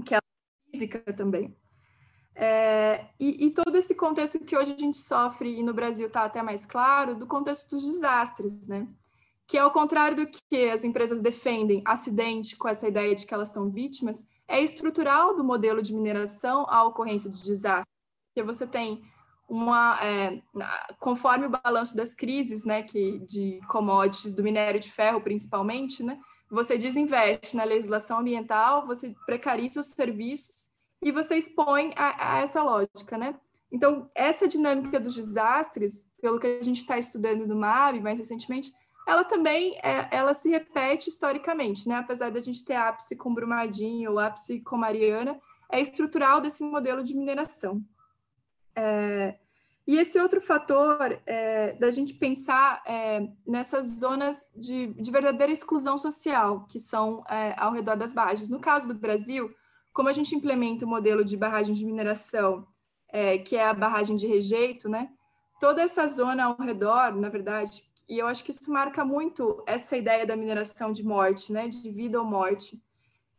que 0.05 0.15
ela 0.15 0.23
é 0.23 0.71
física 0.71 1.01
também. 1.13 1.57
É, 2.35 3.09
e, 3.21 3.47
e, 3.47 3.51
todo 3.51 3.77
esse 3.77 3.95
contexto 3.95 4.41
que 4.41 4.57
hoje 4.57 4.73
a 4.73 4.79
gente 4.79 4.97
sofre 4.97 5.59
e 5.59 5.63
no 5.63 5.75
Brasil 5.75 6.07
está 6.07 6.25
até 6.25 6.41
mais 6.43 6.65
claro, 6.65 7.15
do 7.15 7.27
contexto 7.27 7.71
dos 7.71 7.85
desastres, 7.85 8.67
né? 8.67 8.89
Que 9.47 9.59
é 9.59 9.61
ao 9.61 9.71
contrário 9.71 10.17
do 10.17 10.27
que 10.27 10.71
as 10.71 10.83
empresas 10.83 11.21
defendem, 11.21 11.83
acidente 11.85 12.57
com 12.57 12.69
essa 12.69 12.89
ideia 12.89 13.15
de 13.15 13.27
que 13.27 13.35
elas 13.35 13.49
são 13.49 13.71
vítimas, 13.71 14.27
é 14.49 14.61
estrutural 14.63 15.37
do 15.37 15.45
modelo 15.45 15.83
de 15.83 15.95
mineração 15.95 16.65
a 16.69 16.85
ocorrência 16.85 17.31
de 17.31 17.43
desastres. 17.43 17.93
Porque 18.35 18.47
você 18.47 18.67
tem 18.67 19.03
uma, 19.53 19.99
é, 20.03 20.41
conforme 20.99 21.45
o 21.45 21.51
balanço 21.51 21.95
das 21.95 22.15
crises, 22.15 22.65
né, 22.65 22.83
que 22.83 23.19
de 23.19 23.61
commodities, 23.69 24.33
do 24.33 24.43
minério 24.43 24.81
de 24.81 24.91
ferro 24.91 25.21
principalmente, 25.21 26.03
né, 26.03 26.19
você 26.51 26.79
desinveste 26.79 27.55
na 27.55 27.63
legislação 27.63 28.21
ambiental, 28.21 28.87
você 28.87 29.15
precariza 29.27 29.81
os 29.81 29.89
serviços 29.89 30.71
e 31.03 31.13
você 31.13 31.37
expõe 31.37 31.93
a, 31.97 32.37
a 32.37 32.41
essa 32.41 32.63
lógica, 32.63 33.19
né? 33.19 33.35
Então, 33.71 34.11
essa 34.15 34.49
dinâmica 34.49 34.99
dos 34.99 35.17
desastres, 35.17 36.11
pelo 36.21 36.39
que 36.39 36.47
a 36.47 36.63
gente 36.63 36.79
está 36.79 36.97
estudando 36.97 37.47
no 37.47 37.57
MAB 37.57 38.01
mais 38.01 38.19
recentemente, 38.19 38.73
ela 39.07 39.25
também 39.25 39.79
é, 39.83 40.09
ela 40.11 40.33
se 40.33 40.49
repete 40.49 41.11
historicamente, 41.11 41.87
né? 41.89 41.97
Apesar 41.97 42.31
da 42.31 42.41
gente 42.41 42.65
ter 42.65 42.75
ápice 42.75 43.17
com 43.17 43.35
Brumadinho 43.35 44.13
ou 44.13 44.19
ápice 44.19 44.61
com 44.61 44.79
Mariana, 44.79 45.39
é 45.71 45.81
estrutural 45.81 46.41
desse 46.41 46.65
modelo 46.65 47.03
de 47.03 47.15
mineração. 47.15 47.83
É, 48.75 49.39
e 49.87 49.99
esse 49.99 50.19
outro 50.19 50.41
fator 50.41 51.21
é, 51.27 51.73
da 51.73 51.91
gente 51.91 52.15
pensar 52.15 52.83
é, 52.87 53.29
nessas 53.47 53.87
zonas 53.99 54.49
de, 54.55 54.89
de, 54.95 55.11
verdadeira 55.11 55.53
exclusão 55.53 55.99
social, 55.99 56.67
que 56.69 56.79
são 56.79 57.25
é, 57.29 57.55
ao 57.59 57.73
redor 57.73 57.97
das 57.97 58.13
barragens. 58.13 58.49
No 58.49 58.61
caso 58.61 58.87
do 58.87 58.95
Brasil, 58.95 59.53
como 59.93 60.09
a 60.09 60.13
gente 60.13 60.37
implementa 60.37 60.85
o 60.85 60.89
modelo 60.89 61.25
de 61.25 61.37
barragem 61.37 61.75
de 61.75 61.85
mineração, 61.85 62.67
é, 63.09 63.39
que 63.39 63.57
é 63.57 63.67
a 63.67 63.75
barragem 63.75 64.17
de 64.17 64.27
rejeito, 64.27 64.89
né? 64.89 65.11
Toda 65.59 65.83
essa 65.83 66.07
zona 66.07 66.45
ao 66.45 66.57
redor, 66.57 67.15
na 67.17 67.29
verdade, 67.29 67.83
e 68.09 68.19
eu 68.19 68.27
acho 68.27 68.45
que 68.45 68.53
isso 68.53 68.73
marca 68.73 69.05
muito 69.05 69.63
essa 69.67 69.97
ideia 69.97 70.25
da 70.25 70.37
mineração 70.37 70.93
de 70.93 71.05
morte, 71.05 71.53
né? 71.53 71.69
De 71.69 71.91
vida 71.91 72.21
ou 72.21 72.25
morte. 72.25 72.81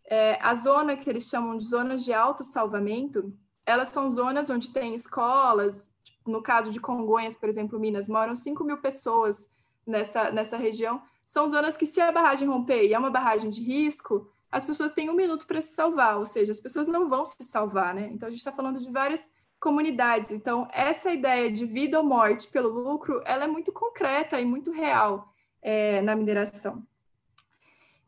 É, 0.05 0.37
a 0.41 0.53
zona 0.53 0.97
que 0.97 1.09
eles 1.09 1.29
chamam 1.29 1.55
de 1.55 1.63
zonas 1.63 2.03
de 2.03 2.11
alto 2.11 2.43
salvamento, 2.43 3.33
elas 3.65 3.87
são 3.89 4.09
zonas 4.09 4.49
onde 4.49 4.73
tem 4.73 4.93
escolas, 4.93 5.92
no 6.25 6.41
caso 6.41 6.71
de 6.71 6.79
Congonhas, 6.79 7.35
por 7.35 7.49
exemplo, 7.49 7.79
Minas, 7.79 8.07
moram 8.07 8.35
5 8.35 8.63
mil 8.63 8.77
pessoas 8.77 9.49
nessa, 9.85 10.31
nessa 10.31 10.57
região. 10.57 11.01
São 11.25 11.47
zonas 11.47 11.77
que, 11.77 11.85
se 11.85 12.01
a 12.01 12.11
barragem 12.11 12.47
romper 12.47 12.85
e 12.85 12.93
é 12.93 12.99
uma 12.99 13.09
barragem 13.09 13.49
de 13.49 13.61
risco, 13.61 14.29
as 14.51 14.65
pessoas 14.65 14.93
têm 14.93 15.09
um 15.09 15.15
minuto 15.15 15.47
para 15.47 15.61
se 15.61 15.73
salvar, 15.73 16.17
ou 16.17 16.25
seja, 16.25 16.51
as 16.51 16.59
pessoas 16.59 16.87
não 16.87 17.09
vão 17.09 17.25
se 17.25 17.43
salvar, 17.43 17.93
né? 17.93 18.09
Então, 18.11 18.27
a 18.27 18.29
gente 18.29 18.39
está 18.39 18.51
falando 18.51 18.79
de 18.79 18.91
várias 18.91 19.31
comunidades. 19.59 20.31
Então, 20.31 20.67
essa 20.71 21.11
ideia 21.11 21.49
de 21.51 21.65
vida 21.65 21.97
ou 21.97 22.05
morte 22.05 22.49
pelo 22.49 22.69
lucro, 22.69 23.21
ela 23.25 23.45
é 23.45 23.47
muito 23.47 23.71
concreta 23.71 24.39
e 24.39 24.45
muito 24.45 24.71
real 24.71 25.33
é, 25.61 26.01
na 26.01 26.15
mineração. 26.15 26.83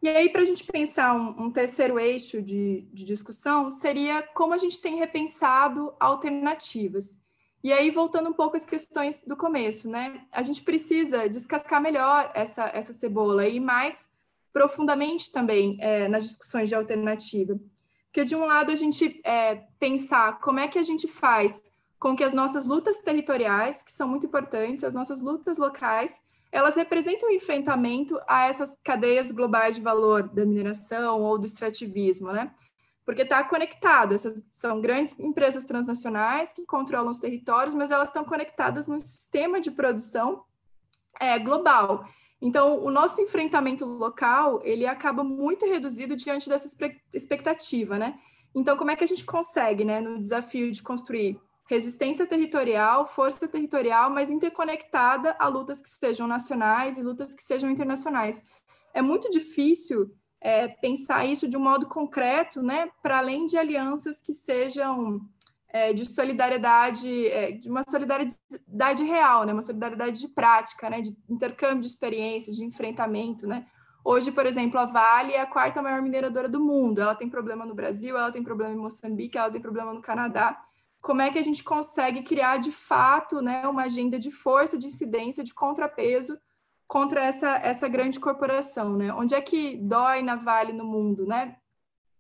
E 0.02 0.10
aí, 0.10 0.30
para 0.30 0.42
a 0.42 0.46
gente 0.46 0.64
pensar 0.64 1.16
um, 1.16 1.46
um 1.46 1.52
terceiro 1.52 1.98
eixo 1.98 2.42
de, 2.42 2.82
de, 2.94 3.04
discussão, 3.04 3.72
seria 3.72 4.22
como 4.22 4.54
a 4.54 4.58
gente 4.58 4.80
tem 4.80 4.98
repensado 4.98 5.96
alternativas. 6.00 7.20
E 7.66 7.74
aí, 7.74 7.90
voltando 7.90 8.30
um 8.30 8.34
pouco 8.34 8.56
às 8.56 8.64
questões 8.64 9.24
do 9.24 9.36
começo, 9.36 9.90
né? 9.90 10.22
A 10.32 10.44
gente 10.44 10.62
precisa 10.62 11.28
descascar 11.28 11.82
melhor 11.82 12.32
essa, 12.36 12.66
essa 12.66 12.94
cebola 12.94 13.48
e 13.48 13.60
mais 13.60 14.08
profundamente 14.54 15.32
também 15.32 15.76
é, 15.82 16.08
nas 16.08 16.26
discussões 16.26 16.70
de 16.70 16.76
alternativa. 16.76 17.60
Porque, 18.06 18.24
de 18.24 18.36
um 18.36 18.46
lado, 18.46 18.72
a 18.72 18.76
gente 18.76 19.20
é, 19.24 19.64
pensar 19.80 20.40
como 20.42 20.60
é 20.60 20.68
que 20.68 20.78
a 20.78 20.84
gente 20.84 21.08
faz 21.08 21.64
com 21.98 22.16
que 22.16 22.24
as 22.24 22.36
nossas 22.36 22.68
lutas 22.68 23.00
territoriais, 23.00 23.82
que 23.82 23.92
são 23.92 24.08
muito 24.08 24.28
importantes, 24.28 24.84
as 24.84 24.94
nossas 24.94 25.20
lutas 25.20 25.58
locais, 25.58 26.22
elas 26.52 26.76
representam 26.76 27.30
um 27.30 27.34
enfrentamento 27.34 28.16
a 28.28 28.48
essas 28.48 28.78
cadeias 28.84 29.32
globais 29.32 29.78
de 29.78 29.82
valor 29.82 30.30
da 30.30 30.46
mineração 30.46 31.20
ou 31.20 31.40
do 31.40 31.48
extrativismo, 31.48 32.32
né? 32.32 32.54
Porque 33.06 33.22
está 33.22 33.44
conectado, 33.44 34.16
essas 34.16 34.42
são 34.52 34.82
grandes 34.82 35.20
empresas 35.20 35.64
transnacionais 35.64 36.52
que 36.54 36.66
controlam 36.66 37.12
os 37.12 37.20
territórios, 37.20 37.76
mas 37.76 37.92
elas 37.92 38.08
estão 38.08 38.24
conectadas 38.26 38.88
num 38.88 39.00
sistema 39.00 39.62
de 39.62 39.70
produção 39.70 40.44
é, 41.20 41.38
global. 41.38 42.06
Então, 42.42 42.84
o 42.84 42.90
nosso 42.90 43.22
enfrentamento 43.22 43.86
local, 43.86 44.60
ele 44.64 44.86
acaba 44.86 45.24
muito 45.24 45.66
reduzido 45.66 46.16
diante 46.16 46.50
dessa 46.50 46.68
expectativa, 47.14 47.98
né? 47.98 48.20
Então, 48.54 48.76
como 48.76 48.92
é 48.92 48.96
que 48.96 49.04
a 49.04 49.08
gente 49.08 49.26
consegue, 49.26 49.86
né, 49.86 50.00
no 50.00 50.20
desafio 50.20 50.72
de 50.72 50.82
construir 50.82 51.40
resistência 51.68 52.26
territorial, 52.26 53.06
força 53.06 53.48
territorial, 53.48 54.10
mas 54.10 54.30
interconectada 54.30 55.36
a 55.40 55.48
lutas 55.48 55.82
que 55.82 55.90
sejam 55.90 56.28
nacionais 56.28 56.98
e 56.98 57.02
lutas 57.02 57.34
que 57.34 57.44
sejam 57.44 57.70
internacionais. 57.70 58.44
É 58.94 59.02
muito 59.02 59.30
difícil 59.30 60.16
é, 60.46 60.68
pensar 60.68 61.26
isso 61.26 61.48
de 61.48 61.58
um 61.58 61.60
modo 61.60 61.88
concreto, 61.88 62.62
né, 62.62 62.92
para 63.02 63.18
além 63.18 63.48
de 63.48 63.58
alianças 63.58 64.22
que 64.22 64.32
sejam 64.32 65.20
é, 65.70 65.92
de 65.92 66.06
solidariedade, 66.06 67.28
é, 67.30 67.52
de 67.52 67.68
uma 67.68 67.82
solidariedade 67.82 69.04
real, 69.04 69.44
né, 69.44 69.54
uma 69.54 69.64
solidariedade 69.64 70.22
de 70.22 70.28
prática, 70.28 70.88
né, 70.88 71.02
de 71.02 71.18
intercâmbio 71.28 71.82
de 71.82 71.88
experiências, 71.88 72.56
de 72.56 72.64
enfrentamento, 72.64 73.48
né. 73.48 73.66
Hoje, 74.04 74.32
por 74.32 74.46
exemplo, 74.46 74.80
a 74.80 74.86
Vale 74.86 75.34
é 75.34 75.42
a 75.42 75.48
quarta 75.48 75.82
maior 75.82 76.00
mineradora 76.00 76.48
do 76.48 76.64
mundo. 76.64 77.02
Ela 77.02 77.16
tem 77.16 77.28
problema 77.28 77.66
no 77.66 77.74
Brasil, 77.74 78.16
ela 78.16 78.32
tem 78.32 78.44
problema 78.44 78.72
em 78.72 78.78
Moçambique, 78.78 79.36
ela 79.36 79.50
tem 79.50 79.60
problema 79.60 79.96
no 79.96 80.00
Canadá 80.00 80.62
como 81.02 81.24
é 81.24 81.32
que 81.32 81.40
a 81.40 81.44
gente 81.44 81.64
consegue 81.64 82.22
criar 82.22 82.58
de 82.58 82.72
fato 82.72 83.42
né, 83.42 83.68
uma 83.68 83.84
agenda 83.84 84.20
de 84.20 84.30
força, 84.30 84.78
de 84.78 84.86
incidência, 84.86 85.44
de 85.44 85.56
contrapeso 85.56 86.38
contra 86.88 87.22
essa, 87.22 87.56
essa 87.58 87.88
grande 87.88 88.20
corporação, 88.20 88.96
né? 88.96 89.14
Onde 89.14 89.36
é 89.36 89.42
que 89.42 89.78
dói 89.78 90.22
na 90.22 90.36
Vale 90.36 90.74
no 90.74 90.86
mundo, 90.86 91.26
né? 91.26 91.58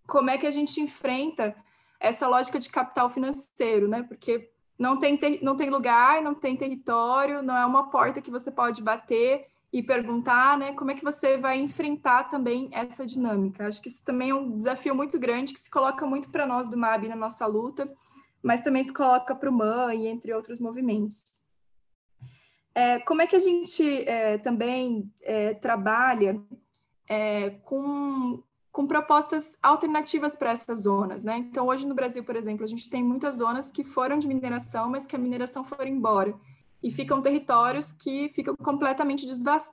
Como 0.07 0.29
é 0.29 0.37
que 0.37 0.47
a 0.47 0.51
gente 0.51 0.79
enfrenta 0.81 1.55
essa 1.99 2.27
lógica 2.27 2.59
de 2.59 2.69
capital 2.69 3.09
financeiro, 3.09 3.87
né? 3.87 4.03
Porque 4.03 4.49
não 4.77 4.97
tem, 4.97 5.19
não 5.41 5.55
tem 5.55 5.69
lugar, 5.69 6.21
não 6.21 6.33
tem 6.33 6.55
território, 6.55 7.41
não 7.41 7.55
é 7.55 7.65
uma 7.65 7.89
porta 7.89 8.21
que 8.21 8.31
você 8.31 8.51
pode 8.51 8.83
bater 8.83 9.45
e 9.71 9.81
perguntar, 9.83 10.57
né? 10.57 10.73
Como 10.73 10.91
é 10.91 10.95
que 10.95 11.03
você 11.03 11.37
vai 11.37 11.59
enfrentar 11.59 12.25
também 12.25 12.69
essa 12.71 13.05
dinâmica? 13.05 13.67
Acho 13.67 13.81
que 13.81 13.89
isso 13.89 14.03
também 14.03 14.29
é 14.29 14.35
um 14.35 14.57
desafio 14.57 14.95
muito 14.95 15.19
grande 15.19 15.53
que 15.53 15.59
se 15.59 15.69
coloca 15.69 16.05
muito 16.05 16.29
para 16.29 16.45
nós 16.45 16.69
do 16.69 16.77
MAB 16.77 17.07
na 17.07 17.15
nossa 17.15 17.45
luta 17.45 17.91
mas 18.45 18.61
também 18.61 18.83
se 18.83 18.93
coloca 18.93 19.33
para 19.33 19.49
o 19.49 19.51
MAN 19.51 19.91
e 19.95 20.05
entre 20.05 20.31
outros 20.31 20.59
movimentos. 20.59 21.25
É, 22.75 22.99
como 22.99 23.21
é 23.21 23.27
que 23.27 23.37
a 23.37 23.39
gente 23.39 23.83
é, 24.07 24.37
também 24.37 25.09
é, 25.21 25.53
trabalha 25.53 26.41
é, 27.07 27.51
com, 27.63 28.43
com 28.69 28.85
propostas 28.85 29.57
alternativas 29.63 30.35
para 30.35 30.51
essas 30.51 30.81
zonas, 30.81 31.23
né? 31.23 31.37
Então, 31.37 31.67
hoje 31.67 31.87
no 31.87 31.95
Brasil, 31.95 32.21
por 32.25 32.35
exemplo, 32.35 32.65
a 32.65 32.67
gente 32.67 32.89
tem 32.89 33.01
muitas 33.01 33.35
zonas 33.35 33.71
que 33.71 33.85
foram 33.85 34.17
de 34.17 34.27
mineração, 34.27 34.89
mas 34.89 35.07
que 35.07 35.15
a 35.15 35.19
mineração 35.19 35.63
foi 35.63 35.87
embora. 35.87 36.35
e 36.83 36.91
ficam 36.91 37.19
territórios 37.19 37.91
que 37.91 38.29
ficam 38.29 38.55
completamente 38.55 39.25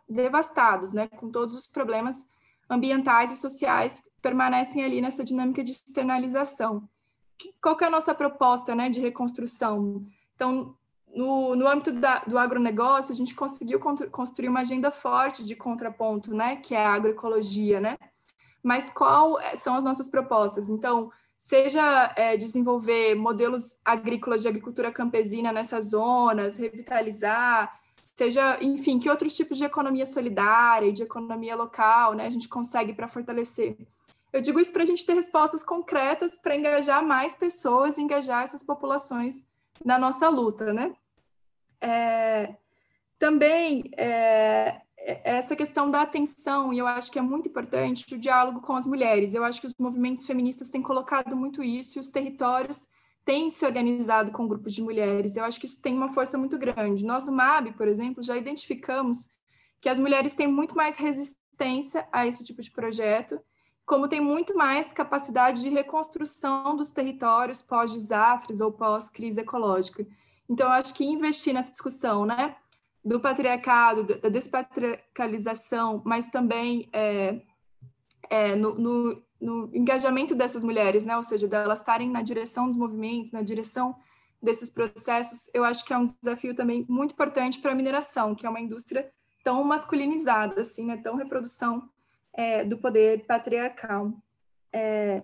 devastados, 0.09 0.95
né, 0.95 1.09
com 1.09 1.31
todos 1.31 1.55
os 1.55 1.67
problemas 1.67 2.27
ambientais 2.71 3.31
e 3.31 3.37
sociais 3.37 4.01
que 4.01 4.11
permanecem 4.23 4.83
ali 4.83 5.01
nessa 5.01 5.23
dinâmica 5.23 5.63
de 5.63 5.73
externalização. 5.73 6.89
Qual 7.61 7.77
que 7.77 7.85
é 7.85 7.89
a 7.89 7.91
nossa 7.91 8.15
proposta, 8.15 8.75
né, 8.75 8.89
de 8.89 9.01
reconstrução? 9.01 10.03
Então, 10.35 10.75
no, 11.15 11.55
no 11.55 11.69
âmbito 11.69 11.93
da, 11.93 12.21
do 12.21 12.39
agronegócio, 12.39 13.13
a 13.13 13.17
gente 13.17 13.35
conseguiu 13.35 13.79
construir 14.11 14.49
uma 14.49 14.61
agenda 14.61 14.91
forte 14.91 15.45
de 15.45 15.55
contraponto, 15.55 16.35
né, 16.35 16.57
que 16.57 16.75
é 16.75 16.85
a 16.85 16.95
agroecologia, 16.95 17.81
né? 17.81 17.97
Mas 18.63 18.91
qual 18.91 19.39
é, 19.41 19.55
são 19.55 19.75
as 19.75 19.85
nossas 19.85 20.09
propostas? 20.09 20.69
Então, 20.69 21.11
seja 21.39 22.13
é, 22.17 22.37
desenvolver 22.37 23.15
modelos 23.15 23.77
agrícolas 23.85 24.43
de 24.43 24.49
agricultura 24.49 24.93
campesina 24.93 25.53
nessas 25.53 25.91
zonas, 25.91 26.57
revitalizar, 26.57 27.79
seja, 28.17 28.59
enfim, 28.63 28.99
que 28.99 29.11
outros 29.11 29.35
tipos 29.35 29.59
de 29.59 29.65
economia 29.65 30.07
solidária 30.07 30.87
e 30.87 30.93
de 30.93 31.03
economia 31.03 31.57
local, 31.57 32.15
né, 32.15 32.27
a 32.27 32.31
gente 32.31 32.49
consegue 32.49 32.93
para 32.95 33.09
fortalecer. 33.09 33.77
Eu 34.33 34.41
digo 34.41 34.59
isso 34.59 34.73
para 34.73 34.83
a 34.83 34.87
gente 34.87 35.05
ter 35.05 35.13
respostas 35.13 35.63
concretas 35.63 36.39
para 36.39 36.57
engajar 36.57 37.05
mais 37.05 37.35
pessoas, 37.35 37.99
engajar 37.99 38.45
essas 38.45 38.63
populações 38.63 39.45
na 39.85 39.99
nossa 39.99 40.29
luta, 40.29 40.73
né? 40.73 40.95
É, 41.83 42.55
também 43.19 43.91
é, 43.97 44.81
essa 44.97 45.57
questão 45.57 45.91
da 45.91 46.03
atenção, 46.03 46.73
e 46.73 46.79
eu 46.79 46.87
acho 46.87 47.11
que 47.11 47.19
é 47.19 47.23
muito 47.23 47.49
importante 47.49 48.15
o 48.15 48.19
diálogo 48.19 48.61
com 48.61 48.75
as 48.75 48.87
mulheres. 48.87 49.35
Eu 49.35 49.45
acho 49.45 49.61
que 49.61 49.67
os 49.67 49.75
movimentos 49.79 50.25
feministas 50.25 50.71
têm 50.71 50.81
colocado 50.81 51.37
muito 51.37 51.63
isso, 51.63 51.99
e 51.99 52.01
os 52.01 52.09
territórios 52.09 52.89
têm 53.25 53.51
se 53.51 53.65
organizado 53.67 54.31
com 54.31 54.49
grupos 54.49 54.75
de 54.75 54.83
mulheres. 54.83 55.37
Eu 55.37 55.45
acho 55.45 55.59
que 55.61 55.67
isso 55.67 55.83
tem 55.83 55.95
uma 55.95 56.13
força 56.13 56.39
muito 56.39 56.59
grande. 56.59 57.05
Nós, 57.05 57.25
no 57.25 57.33
MAB, 57.33 57.73
por 57.73 57.89
exemplo, 57.89 58.23
já 58.23 58.37
identificamos 58.37 59.31
que 59.81 59.89
as 59.89 59.99
mulheres 59.99 60.33
têm 60.35 60.47
muito 60.47 60.77
mais 60.77 60.97
resistência 60.99 62.07
a 62.13 62.27
esse 62.27 62.45
tipo 62.45 62.63
de 62.63 62.71
projeto, 62.71 63.41
como 63.85 64.09
tem 64.09 64.21
muito 64.21 64.57
mais 64.57 64.93
capacidade 64.93 65.61
de 65.61 65.69
reconstrução 65.69 66.77
dos 66.77 66.93
territórios 66.93 67.61
pós-desastres 67.61 68.61
ou 68.61 68.73
pós-crise 68.73 69.41
ecológica. 69.41 70.07
Então, 70.49 70.67
eu 70.67 70.73
acho 70.73 70.95
que 70.95 71.05
investir 71.05 71.55
nessa 71.55 71.71
discussão, 71.71 72.27
né? 72.27 72.57
do 73.05 73.19
patriarcado, 73.19 74.05
da 74.05 74.29
despatriarcalização, 74.29 76.03
mas 76.05 76.29
também 76.29 76.89
é, 76.93 77.41
é, 78.31 78.55
no, 78.55 78.75
no, 78.75 79.23
no, 79.41 79.71
engajamento 79.75 80.35
dessas 80.35 80.63
mulheres, 80.63 81.05
né? 81.05 81.17
ou 81.17 81.23
seja, 81.23 81.49
delas 81.49 81.81
estarem 81.81 82.09
na 82.09 82.23
direção 82.23 82.69
dos 82.69 82.77
movimentos, 82.77 83.33
na 83.33 83.43
direção 83.43 83.97
desses 84.41 84.71
processos, 84.71 85.51
eu 85.53 85.65
acho 85.65 85.85
que 85.85 85.93
é 85.93 85.99
um 85.99 86.05
desafio 86.05 86.55
também 86.55 86.85
muito 86.89 87.13
importante 87.13 87.61
para 87.61 87.73
a 87.73 87.75
mineração, 87.75 88.35
que 88.35 88.47
é 88.47 88.51
uma 88.51 88.61
indústria 88.61 89.11
tão 89.45 89.63
masculinizada, 89.65 90.63
assim, 90.63 90.87
né? 90.87 90.97
tão 90.97 91.17
reprodução 91.17 91.89
é, 92.33 92.65
do 92.65 92.79
poder 92.79 93.27
patriarcal. 93.27 94.13
É, 94.73 95.23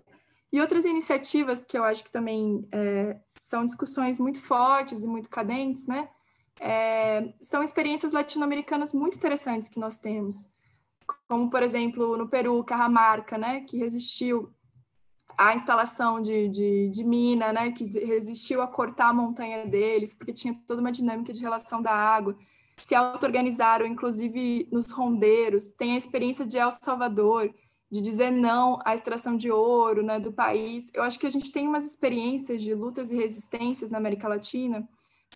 e 0.51 0.59
outras 0.59 0.85
iniciativas 0.85 1.63
que 1.63 1.77
eu 1.77 1.83
acho 1.83 2.03
que 2.03 2.11
também 2.11 2.67
é, 2.71 3.17
são 3.27 3.65
discussões 3.65 4.19
muito 4.19 4.41
fortes 4.41 5.03
e 5.03 5.07
muito 5.07 5.29
cadentes, 5.29 5.87
né? 5.87 6.09
é, 6.59 7.33
são 7.39 7.63
experiências 7.63 8.13
latino-americanas 8.13 8.93
muito 8.93 9.17
interessantes 9.17 9.69
que 9.69 9.79
nós 9.79 9.97
temos, 9.97 10.51
como, 11.27 11.49
por 11.49 11.63
exemplo, 11.63 12.17
no 12.17 12.27
Peru, 12.27 12.63
Carramarca, 12.63 13.37
né, 13.37 13.61
que 13.61 13.77
resistiu 13.77 14.53
à 15.37 15.55
instalação 15.55 16.21
de, 16.21 16.49
de, 16.49 16.89
de 16.89 17.03
mina, 17.03 17.53
né, 17.53 17.71
que 17.71 17.85
resistiu 18.05 18.61
a 18.61 18.67
cortar 18.67 19.09
a 19.09 19.13
montanha 19.13 19.65
deles, 19.65 20.13
porque 20.13 20.33
tinha 20.33 20.53
toda 20.67 20.81
uma 20.81 20.91
dinâmica 20.91 21.31
de 21.31 21.41
relação 21.41 21.81
da 21.81 21.93
água, 21.93 22.37
se 22.75 22.93
auto-organizaram, 22.93 23.85
inclusive 23.85 24.67
nos 24.71 24.91
rondeiros, 24.91 25.71
tem 25.71 25.93
a 25.93 25.97
experiência 25.97 26.45
de 26.45 26.57
El 26.57 26.71
Salvador, 26.71 27.53
de 27.91 28.01
dizer 28.01 28.31
não 28.31 28.79
à 28.85 28.93
extração 28.93 29.35
de 29.35 29.51
ouro 29.51 30.03
né, 30.03 30.19
do 30.19 30.31
país. 30.31 30.91
Eu 30.93 31.03
acho 31.03 31.17
que 31.19 31.25
a 31.25 31.29
gente 31.29 31.51
tem 31.51 31.67
umas 31.67 31.85
experiências 31.85 32.61
de 32.61 32.73
lutas 32.73 33.11
e 33.11 33.15
resistências 33.15 33.89
na 33.89 33.97
América 33.97 34.27
Latina 34.27 34.87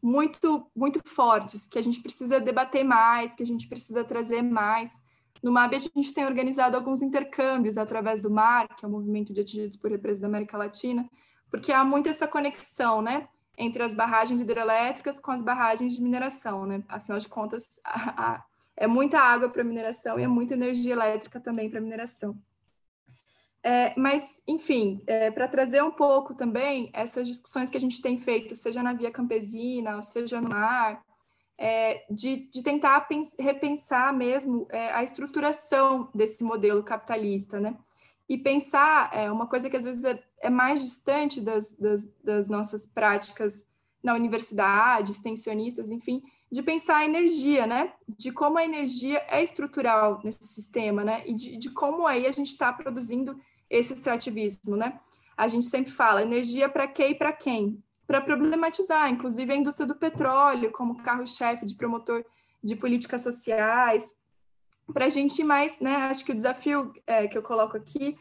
muito, 0.04 0.70
muito 0.76 1.00
fortes, 1.08 1.66
que 1.66 1.80
a 1.80 1.82
gente 1.82 2.02
precisa 2.02 2.40
debater 2.40 2.84
mais, 2.84 3.34
que 3.34 3.42
a 3.42 3.46
gente 3.46 3.70
precisa 3.70 4.04
trazer 4.04 4.42
mais. 4.42 5.02
No 5.42 5.52
MAB, 5.52 5.76
a 5.76 5.78
gente 5.78 6.14
tem 6.14 6.26
organizado 6.26 6.76
alguns 6.76 7.02
intercâmbios 7.02 7.78
através 7.78 8.20
do 8.20 8.30
MAR, 8.30 8.68
que 8.76 8.84
é 8.84 8.88
o 8.88 8.92
Movimento 8.92 9.34
de 9.34 9.42
Atingidos 9.42 9.78
por 9.78 9.90
Represa 9.90 10.22
da 10.22 10.28
América 10.28 10.58
Latina, 10.58 11.10
porque 11.50 11.72
há 11.72 11.86
muito 11.86 12.10
essa 12.10 12.28
conexão, 12.28 13.02
né, 13.02 13.28
entre 13.58 13.82
as 13.82 13.94
barragens 13.94 14.42
hidrelétricas 14.42 15.20
com 15.20 15.32
as 15.32 15.42
barragens 15.42 15.94
de 15.94 16.02
mineração, 16.02 16.66
né? 16.66 16.84
Afinal 16.90 17.20
de 17.20 17.30
contas, 17.30 17.80
a, 17.84 18.32
a, 18.32 18.44
é 18.76 18.88
muita 18.88 19.20
água 19.20 19.50
para 19.50 19.64
mineração 19.64 20.20
e 20.20 20.24
é 20.24 20.28
muita 20.28 20.54
energia 20.54 20.94
elétrica 20.94 21.40
também 21.40 21.70
para 21.70 21.82
mineração. 21.82 22.38
É, 23.66 23.98
mas, 23.98 24.42
enfim, 24.46 25.02
é, 25.08 25.32
para 25.32 25.48
trazer 25.48 25.82
um 25.82 25.92
pouco 25.92 26.36
também 26.36 26.90
essas 26.94 27.28
discussões 27.28 27.70
que 27.70 27.78
a 27.78 27.80
gente 27.80 28.02
tem 28.02 28.18
feito, 28.18 28.56
seja 28.56 28.84
na 28.84 28.92
via 28.92 29.10
campesina, 29.10 30.02
seja 30.02 30.42
no 30.42 30.50
mar, 30.50 31.02
é, 31.58 32.06
de, 32.10 32.50
de, 32.52 32.62
tentar 32.62 33.08
repensar 33.40 34.14
mesmo 34.14 34.68
é, 34.70 34.92
a 34.92 35.02
estruturação 35.02 36.10
desse 36.14 36.44
modelo 36.44 36.84
capitalista, 36.84 37.60
né? 37.60 37.78
E 38.28 38.38
pensar 38.38 39.10
é, 39.14 39.32
uma 39.32 39.48
coisa 39.48 39.70
que 39.70 39.78
às 39.78 39.84
vezes 39.84 40.04
é, 40.04 40.22
é 40.42 40.50
mais 40.50 40.82
distante 40.82 41.40
das, 41.40 41.78
das, 41.78 42.06
das, 42.24 42.50
nossas 42.50 42.86
práticas 42.86 43.68
na 44.02 44.14
universidade, 44.14 45.12
extensionistas, 45.12 45.90
enfim, 45.90 46.22
de 46.54 46.62
pensar 46.62 46.98
a 46.98 47.06
energia, 47.06 47.66
né? 47.66 47.94
De 48.08 48.32
como 48.32 48.60
a 48.60 48.64
energia 48.64 49.26
é 49.28 49.42
estrutural 49.42 50.22
nesse 50.24 50.44
sistema, 50.44 51.04
né? 51.04 51.24
E 51.26 51.34
de, 51.34 51.58
de 51.58 51.72
como 51.72 52.06
aí 52.06 52.28
a 52.28 52.32
gente 52.32 52.50
está 52.50 52.72
produzindo 52.72 53.36
esse 53.68 53.96
extrativismo, 53.96 54.78
né? 54.78 55.00
A 55.36 55.48
gente 55.48 55.66
sempre 55.66 55.92
fala 55.92 56.22
energia 56.22 56.70
para 56.70 56.88
quê 56.88 57.08
e 57.08 57.16
para 57.16 57.34
quem? 57.34 57.84
Para 58.06 58.22
problematizar, 58.22 59.10
inclusive 59.10 59.52
a 59.52 59.56
indústria 59.56 59.88
do 59.88 59.96
petróleo 59.96 60.72
como 60.72 61.02
carro-chefe 61.02 61.66
de 61.66 61.74
promotor 61.74 62.24
de 62.64 62.76
políticas 62.76 63.24
sociais. 63.24 64.14
Para 64.94 65.06
a 65.06 65.10
gente 65.10 65.44
mais, 65.44 65.80
né? 65.80 65.96
Acho 65.96 66.24
que 66.24 66.34
o 66.34 66.36
desafio 66.36 66.94
é, 67.08 67.28
que 67.28 67.36
eu 67.36 67.42
coloco 67.42 67.76
aqui 67.76 68.16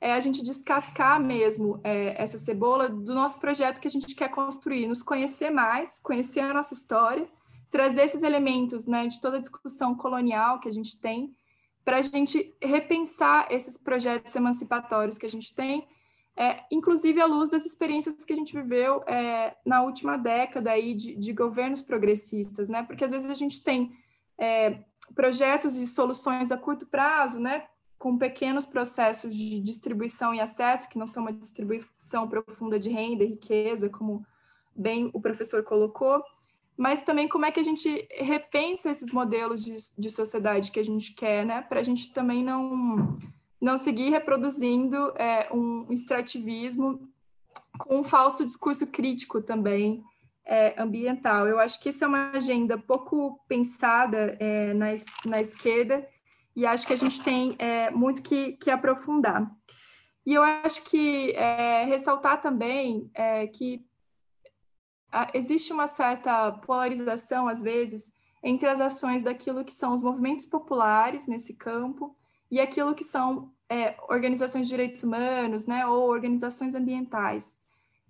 é 0.00 0.14
a 0.14 0.20
gente 0.20 0.42
descascar 0.42 1.20
mesmo 1.20 1.82
é, 1.84 2.14
essa 2.22 2.38
cebola 2.38 2.88
do 2.88 3.14
nosso 3.14 3.38
projeto 3.38 3.78
que 3.78 3.88
a 3.88 3.90
gente 3.90 4.14
quer 4.14 4.30
construir, 4.30 4.88
nos 4.88 5.02
conhecer 5.02 5.50
mais, 5.50 5.98
conhecer 5.98 6.40
a 6.40 6.54
nossa 6.54 6.72
história, 6.72 7.28
trazer 7.70 8.02
esses 8.02 8.22
elementos 8.22 8.86
né, 8.86 9.06
de 9.08 9.20
toda 9.20 9.38
a 9.38 9.40
discussão 9.40 9.94
colonial 9.94 10.60
que 10.60 10.68
a 10.68 10.72
gente 10.72 11.00
tem 11.00 11.34
para 11.84 11.98
a 11.98 12.02
gente 12.02 12.54
repensar 12.62 13.46
esses 13.50 13.76
projetos 13.76 14.34
emancipatórios 14.34 15.18
que 15.18 15.26
a 15.26 15.30
gente 15.30 15.54
tem, 15.54 15.86
é, 16.36 16.64
inclusive 16.70 17.20
à 17.20 17.26
luz 17.26 17.50
das 17.50 17.64
experiências 17.64 18.24
que 18.24 18.32
a 18.32 18.36
gente 18.36 18.54
viveu 18.54 19.02
é, 19.06 19.54
na 19.64 19.82
última 19.82 20.16
década 20.16 20.70
aí 20.70 20.94
de, 20.94 21.14
de, 21.14 21.32
governos 21.32 21.82
progressistas, 21.82 22.68
né? 22.68 22.82
Porque 22.82 23.04
às 23.04 23.12
vezes 23.12 23.30
a 23.30 23.34
gente 23.34 23.62
tem 23.62 23.92
é, 24.38 24.80
projetos 25.14 25.76
e 25.76 25.86
soluções 25.86 26.50
a 26.50 26.56
curto 26.56 26.86
prazo, 26.86 27.38
né? 27.38 27.66
Com 27.98 28.18
pequenos 28.18 28.66
processos 28.66 29.34
de 29.34 29.60
distribuição 29.60 30.34
e 30.34 30.40
acesso, 30.40 30.88
que 30.88 30.98
não 30.98 31.06
são 31.06 31.22
uma 31.22 31.32
distribuição 31.32 32.28
profunda 32.28 32.80
de 32.80 32.90
renda 32.90 33.22
e 33.22 33.28
riqueza, 33.28 33.88
como 33.88 34.26
bem 34.74 35.10
o 35.12 35.20
professor 35.20 35.62
colocou, 35.62 36.20
mas 36.76 37.02
também 37.02 37.28
como 37.28 37.46
é 37.46 37.52
que 37.52 37.60
a 37.60 37.64
gente 37.64 38.08
repensa 38.10 38.90
esses 38.90 39.10
modelos 39.10 39.62
de, 39.62 39.76
de 39.96 40.10
sociedade 40.10 40.70
que 40.70 40.80
a 40.80 40.84
gente 40.84 41.14
quer, 41.14 41.46
né? 41.46 41.62
Para 41.62 41.80
a 41.80 41.82
gente 41.82 42.12
também 42.12 42.42
não, 42.42 43.14
não 43.60 43.78
seguir 43.78 44.10
reproduzindo 44.10 44.96
é, 45.16 45.48
um 45.52 45.86
extrativismo 45.90 47.08
com 47.78 48.00
um 48.00 48.04
falso 48.04 48.44
discurso 48.44 48.86
crítico 48.86 49.40
também 49.40 50.02
é, 50.44 50.80
ambiental. 50.80 51.46
Eu 51.46 51.58
acho 51.58 51.80
que 51.80 51.88
essa 51.88 52.04
é 52.04 52.08
uma 52.08 52.30
agenda 52.32 52.76
pouco 52.76 53.40
pensada 53.48 54.36
é, 54.40 54.74
na, 54.74 54.86
na 55.26 55.40
esquerda 55.40 56.06
e 56.56 56.66
acho 56.66 56.86
que 56.86 56.92
a 56.92 56.96
gente 56.96 57.22
tem 57.22 57.56
é, 57.58 57.90
muito 57.90 58.22
que, 58.22 58.52
que 58.52 58.70
aprofundar. 58.70 59.50
E 60.26 60.34
eu 60.34 60.42
acho 60.42 60.82
que 60.84 61.32
é, 61.32 61.84
ressaltar 61.84 62.40
também 62.40 63.10
é, 63.14 63.46
que 63.46 63.84
existe 65.32 65.72
uma 65.72 65.86
certa 65.86 66.52
polarização, 66.52 67.48
às 67.48 67.62
vezes, 67.62 68.12
entre 68.42 68.68
as 68.68 68.80
ações 68.80 69.22
daquilo 69.22 69.64
que 69.64 69.72
são 69.72 69.94
os 69.94 70.02
movimentos 70.02 70.46
populares 70.46 71.26
nesse 71.26 71.54
campo 71.54 72.14
e 72.50 72.60
aquilo 72.60 72.94
que 72.94 73.04
são 73.04 73.50
é, 73.68 73.96
organizações 74.08 74.66
de 74.66 74.70
direitos 74.70 75.02
humanos, 75.02 75.66
né, 75.66 75.86
ou 75.86 76.08
organizações 76.08 76.74
ambientais. 76.74 77.58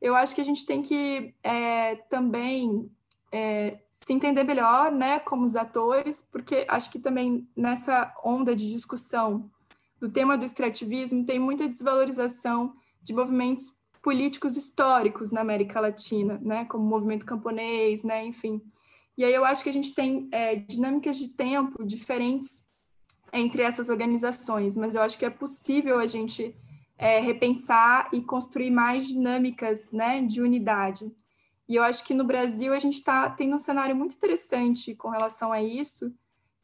Eu 0.00 0.14
acho 0.16 0.34
que 0.34 0.40
a 0.40 0.44
gente 0.44 0.66
tem 0.66 0.82
que 0.82 1.34
é, 1.42 1.96
também 2.10 2.90
é, 3.32 3.80
se 3.92 4.12
entender 4.12 4.44
melhor, 4.44 4.92
né, 4.92 5.18
como 5.20 5.44
os 5.44 5.56
atores, 5.56 6.26
porque 6.30 6.66
acho 6.68 6.90
que 6.90 6.98
também 6.98 7.48
nessa 7.56 8.12
onda 8.24 8.54
de 8.54 8.70
discussão 8.70 9.50
do 10.00 10.10
tema 10.10 10.36
do 10.36 10.44
extrativismo 10.44 11.24
tem 11.24 11.38
muita 11.38 11.68
desvalorização 11.68 12.74
de 13.02 13.14
movimentos 13.14 13.80
políticos 14.04 14.54
históricos 14.54 15.32
na 15.32 15.40
América 15.40 15.80
Latina, 15.80 16.38
né, 16.42 16.66
como 16.66 16.84
o 16.84 16.86
movimento 16.86 17.24
camponês, 17.24 18.02
né, 18.02 18.22
enfim. 18.22 18.60
E 19.16 19.24
aí 19.24 19.32
eu 19.32 19.46
acho 19.46 19.64
que 19.64 19.70
a 19.70 19.72
gente 19.72 19.94
tem 19.94 20.28
é, 20.30 20.56
dinâmicas 20.56 21.16
de 21.16 21.28
tempo 21.28 21.82
diferentes 21.82 22.66
entre 23.32 23.62
essas 23.62 23.88
organizações, 23.88 24.76
mas 24.76 24.94
eu 24.94 25.00
acho 25.00 25.18
que 25.18 25.24
é 25.24 25.30
possível 25.30 25.98
a 25.98 26.06
gente 26.06 26.54
é, 26.98 27.18
repensar 27.18 28.10
e 28.12 28.20
construir 28.20 28.70
mais 28.70 29.08
dinâmicas 29.08 29.90
né, 29.90 30.20
de 30.20 30.42
unidade. 30.42 31.10
E 31.66 31.76
eu 31.76 31.82
acho 31.82 32.04
que 32.04 32.12
no 32.12 32.24
Brasil 32.24 32.74
a 32.74 32.78
gente 32.78 32.96
está 32.96 33.30
tendo 33.30 33.54
um 33.54 33.58
cenário 33.58 33.96
muito 33.96 34.14
interessante 34.14 34.94
com 34.94 35.08
relação 35.08 35.50
a 35.50 35.62
isso, 35.62 36.12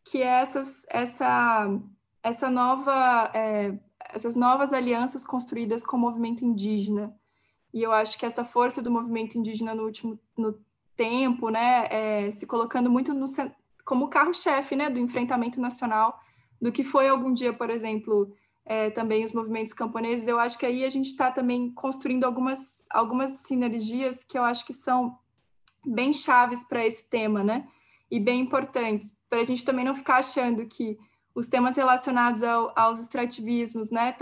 que 0.05 0.19
é 0.19 0.43
essas, 0.43 0.85
essa, 0.91 1.69
essa 2.23 2.51
nova, 2.51 3.31
é, 3.33 3.79
essas 4.11 4.37
novas 4.37 4.75
alianças 4.75 5.25
construídas 5.25 5.85
com 5.85 5.97
o 5.97 6.01
movimento 6.01 6.45
indígena. 6.45 7.19
E 7.73 7.83
eu 7.83 7.93
acho 7.93 8.19
que 8.19 8.27
essa 8.27 8.45
força 8.45 8.83
do 8.83 8.91
movimento 8.91 9.39
indígena 9.39 9.75
no 9.75 9.85
último 9.85 10.19
no 10.37 10.59
tempo, 10.97 11.49
né, 11.49 11.87
é, 11.91 12.31
se 12.31 12.47
colocando 12.47 12.91
muito 12.91 13.15
no, 13.15 13.25
como 13.85 14.09
carro-chefe 14.09 14.77
né, 14.77 14.91
do 14.91 14.99
enfrentamento 14.99 15.61
nacional, 15.61 16.19
do 16.61 16.71
que 16.71 16.85
foi 16.85 17.09
algum 17.09 17.33
dia, 17.33 17.53
por 17.53 17.71
exemplo, 17.71 18.31
é, 18.67 18.91
também 18.91 19.25
os 19.25 19.33
movimentos 19.33 19.73
camponeses, 19.73 20.29
eu 20.29 20.39
acho 20.39 20.59
que 20.59 20.67
aí 20.67 20.85
a 20.85 20.91
gente 20.91 21.07
está 21.07 21.31
também 21.31 21.73
construindo 21.73 22.25
algumas, 22.25 22.83
algumas 22.91 23.31
sinergias 23.47 24.23
que 24.23 24.37
eu 24.37 24.45
acho 24.45 24.67
que 24.67 24.73
são 24.73 25.19
bem 25.85 26.13
chaves 26.13 26.63
para 26.65 26.87
esse 26.87 27.09
tema, 27.09 27.43
né? 27.43 27.67
E 28.11 28.21
bem 28.21 28.41
importantes, 28.41 29.17
para 29.29 29.41
a 29.41 29.45
gente 29.45 29.65
também 29.65 29.85
não 29.85 29.95
ficar 29.95 30.17
achando 30.17 30.67
que 30.67 30.99
os 31.35 31.49
temas 31.49 31.77
relacionados 31.77 32.43
ao, 32.43 32.73
aos 32.77 33.01
extrativismos, 33.01 33.91
né, 33.91 34.15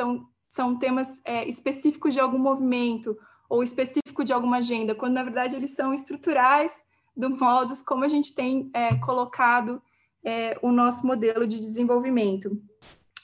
são 0.49 0.79
temas 0.79 1.21
é, 1.25 1.47
específicos 1.49 2.15
de 2.15 2.21
algum 2.21 2.39
movimento 2.39 3.19
ou 3.49 3.63
específico 3.63 4.25
de 4.25 4.33
alguma 4.33 4.59
agenda, 4.59 4.95
quando 4.95 5.15
na 5.15 5.23
verdade 5.23 5.57
eles 5.57 5.71
são 5.73 5.95
estruturais 5.95 6.85
do 7.17 7.31
modos 7.31 7.83
como 7.83 8.05
a 8.05 8.09
gente 8.09 8.35
tem 8.35 8.71
é, 8.73 8.95
colocado 8.97 9.83
é, 10.25 10.59
o 10.63 10.71
nosso 10.71 11.07
modelo 11.07 11.47
de 11.47 11.59
desenvolvimento. 11.59 12.61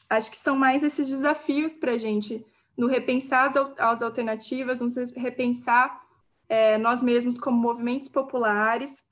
Acho 0.08 0.30
que 0.30 0.36
são 0.36 0.56
mais 0.56 0.82
esses 0.82 1.08
desafios 1.08 1.76
para 1.76 1.92
a 1.92 1.96
gente 1.98 2.44
no 2.76 2.86
repensar 2.86 3.46
as, 3.46 3.56
as 3.78 4.02
alternativas, 4.02 4.80
no 4.80 4.88
repensar 5.16 6.02
é, 6.48 6.76
nós 6.78 7.02
mesmos 7.02 7.38
como 7.38 7.56
movimentos 7.56 8.08
populares, 8.08 9.04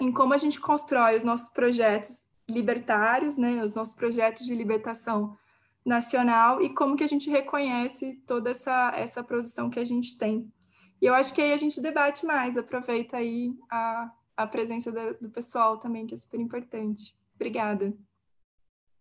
em 0.00 0.12
como 0.12 0.34
a 0.34 0.36
gente 0.36 0.60
constrói 0.60 1.16
os 1.16 1.24
nossos 1.24 1.50
projetos 1.50 2.24
libertários, 2.48 3.38
né, 3.38 3.64
os 3.64 3.74
nossos 3.74 3.94
projetos 3.94 4.44
de 4.44 4.54
libertação 4.54 5.36
nacional 5.84 6.62
e 6.62 6.74
como 6.74 6.96
que 6.96 7.04
a 7.04 7.08
gente 7.08 7.30
reconhece 7.30 8.16
toda 8.26 8.50
essa, 8.50 8.92
essa 8.94 9.22
produção 9.22 9.68
que 9.68 9.80
a 9.80 9.84
gente 9.84 10.16
tem. 10.16 10.50
E 11.00 11.06
eu 11.06 11.14
acho 11.14 11.34
que 11.34 11.42
aí 11.42 11.52
a 11.52 11.56
gente 11.56 11.82
debate 11.82 12.24
mais, 12.24 12.56
aproveita 12.56 13.16
aí 13.16 13.52
a, 13.70 14.12
a 14.36 14.46
presença 14.46 14.92
da, 14.92 15.12
do 15.12 15.30
pessoal 15.30 15.78
também, 15.78 16.06
que 16.06 16.14
é 16.14 16.16
super 16.16 16.38
importante. 16.38 17.16
Obrigada. 17.34 17.92